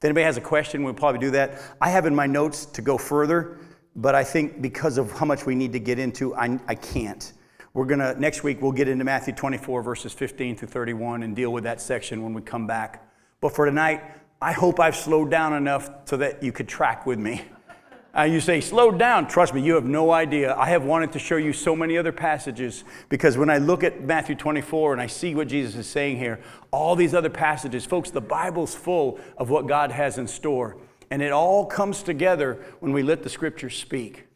[0.02, 1.62] If anybody has a question, we'll probably do that.
[1.80, 3.60] I have in my notes to go further,
[3.96, 7.32] but I think because of how much we need to get into, I, I can't.
[7.76, 11.36] We're going to, next week, we'll get into Matthew 24, verses 15 through 31, and
[11.36, 13.08] deal with that section when we come back.
[13.42, 14.02] But for tonight,
[14.42, 17.44] I hope I've slowed down enough so that you could track with me.
[18.18, 19.26] Uh, you say, slow down.
[19.26, 20.54] Trust me, you have no idea.
[20.56, 24.04] I have wanted to show you so many other passages because when I look at
[24.04, 26.42] Matthew 24 and I see what Jesus is saying here,
[26.72, 30.76] all these other passages, folks, the Bible's full of what God has in store.
[31.10, 34.28] And it all comes together when we let the scriptures speak.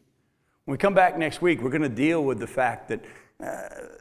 [0.64, 3.04] When we come back next week, we're going to deal with the fact that
[3.42, 3.96] uh,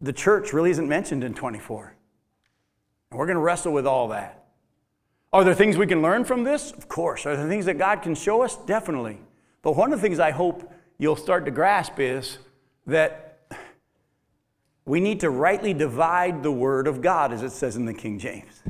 [0.00, 1.94] the church really isn't mentioned in 24.
[3.10, 4.41] And we're going to wrestle with all that.
[5.32, 6.72] Are there things we can learn from this?
[6.72, 7.24] Of course.
[7.24, 8.56] Are there things that God can show us?
[8.56, 9.18] Definitely.
[9.62, 12.38] But one of the things I hope you'll start to grasp is
[12.86, 13.40] that
[14.84, 18.18] we need to rightly divide the Word of God, as it says in the King
[18.18, 18.62] James.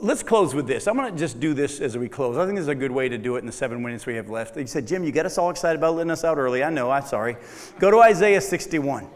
[0.00, 0.86] let's close with this.
[0.86, 2.36] I'm going to just do this as we close.
[2.36, 4.16] I think this is a good way to do it in the seven minutes we
[4.16, 4.56] have left.
[4.56, 6.62] He said, Jim, you get us all excited about letting us out early.
[6.62, 7.36] I know, I'm sorry.
[7.78, 9.08] Go to Isaiah 61.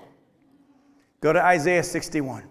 [1.21, 2.45] Go to Isaiah 61.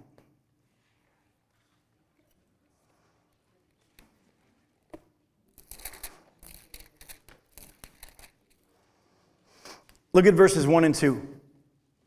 [10.15, 11.27] Look at verses 1 and 2,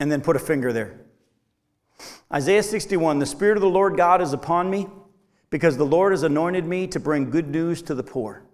[0.00, 0.98] and then put a finger there.
[2.32, 4.86] Isaiah 61 The Spirit of the Lord God is upon me,
[5.50, 8.44] because the Lord has anointed me to bring good news to the poor.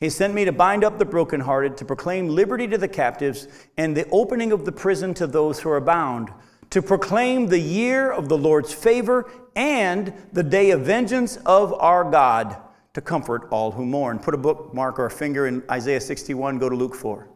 [0.00, 3.46] He sent me to bind up the brokenhearted, to proclaim liberty to the captives,
[3.76, 6.30] and the opening of the prison to those who are bound,
[6.70, 12.02] to proclaim the year of the Lord's favor and the day of vengeance of our
[12.02, 12.56] God,
[12.94, 14.18] to comfort all who mourn.
[14.18, 17.28] Put a bookmark or a finger in Isaiah 61, go to Luke 4.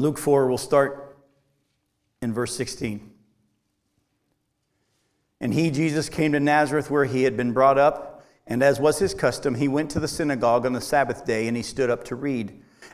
[0.00, 1.18] Luke 4 we'll start
[2.22, 3.10] in verse 16.
[5.42, 8.98] And he, Jesus, came to Nazareth where he had been brought up, and as was
[8.98, 12.04] his custom, he went to the synagogue on the Sabbath day and he stood up
[12.04, 12.62] to read.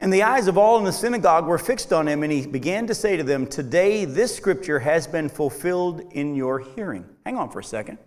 [0.00, 2.86] And the eyes of all in the synagogue were fixed on him, and he began
[2.86, 7.06] to say to them, Today this scripture has been fulfilled in your hearing.
[7.24, 7.98] Hang on for a second.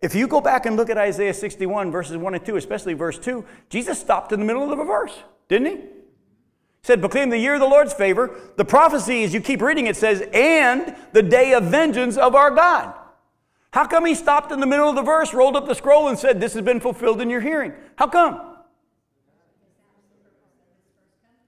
[0.00, 3.18] If you go back and look at Isaiah 61, verses 1 and 2, especially verse
[3.18, 5.76] 2, Jesus stopped in the middle of a verse, didn't he?
[5.76, 5.88] He
[6.82, 8.38] said, Proclaim the year of the Lord's favor.
[8.56, 12.50] The prophecy, as you keep reading it, says, And the day of vengeance of our
[12.50, 12.94] God.
[13.72, 16.18] How come he stopped in the middle of the verse, rolled up the scroll, and
[16.18, 17.72] said, This has been fulfilled in your hearing?
[17.96, 18.53] How come?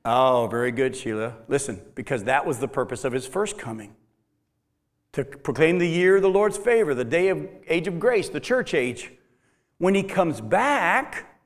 [0.09, 1.35] Oh, very good, Sheila.
[1.49, 3.97] Listen, because that was the purpose of his first coming
[5.11, 8.39] to proclaim the year of the Lord's favor, the day of age of grace, the
[8.39, 9.11] church age.
[9.79, 11.37] When he comes back,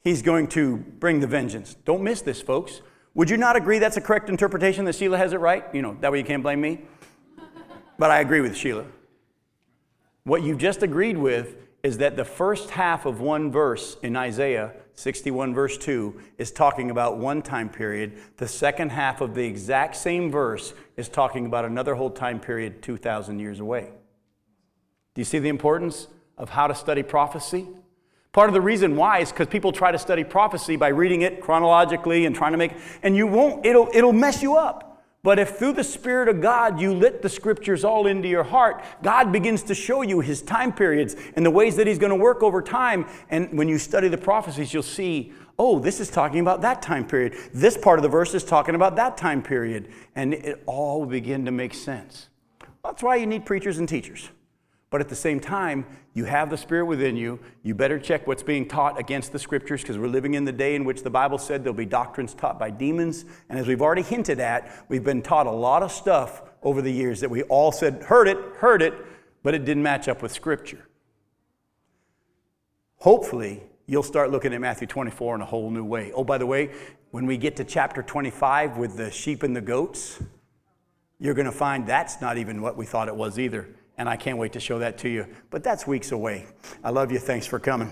[0.00, 1.76] he's going to bring the vengeance.
[1.84, 2.82] Don't miss this, folks.
[3.14, 5.64] Would you not agree that's a correct interpretation that Sheila has it right?
[5.72, 6.80] You know, that way you can't blame me.
[7.96, 8.86] but I agree with Sheila.
[10.24, 14.72] What you've just agreed with is that the first half of one verse in Isaiah
[14.94, 18.14] 61, verse 2, is talking about one time period.
[18.38, 22.82] The second half of the exact same verse is talking about another whole time period
[22.82, 23.90] 2,000 years away.
[25.14, 26.08] Do you see the importance
[26.38, 27.68] of how to study prophecy?
[28.32, 31.42] Part of the reason why is because people try to study prophecy by reading it
[31.42, 32.72] chronologically and trying to make,
[33.02, 34.93] and you won't, it'll, it'll mess you up.
[35.24, 38.84] But if through the Spirit of God you lit the scriptures all into your heart,
[39.02, 42.16] God begins to show you his time periods and the ways that he's going to
[42.16, 43.06] work over time.
[43.30, 47.06] And when you study the prophecies, you'll see, oh, this is talking about that time
[47.06, 47.32] period.
[47.54, 49.88] This part of the verse is talking about that time period.
[50.14, 52.28] And it all will begin to make sense.
[52.84, 54.28] That's why you need preachers and teachers.
[54.94, 57.40] But at the same time, you have the Spirit within you.
[57.64, 60.76] You better check what's being taught against the Scriptures because we're living in the day
[60.76, 63.24] in which the Bible said there'll be doctrines taught by demons.
[63.48, 66.92] And as we've already hinted at, we've been taught a lot of stuff over the
[66.92, 68.94] years that we all said, heard it, heard it,
[69.42, 70.86] but it didn't match up with Scripture.
[72.98, 76.12] Hopefully, you'll start looking at Matthew 24 in a whole new way.
[76.12, 76.70] Oh, by the way,
[77.10, 80.22] when we get to chapter 25 with the sheep and the goats,
[81.18, 83.68] you're going to find that's not even what we thought it was either
[83.98, 85.26] and I can't wait to show that to you.
[85.50, 86.46] But that's weeks away.
[86.82, 87.18] I love you.
[87.18, 87.90] Thanks for coming.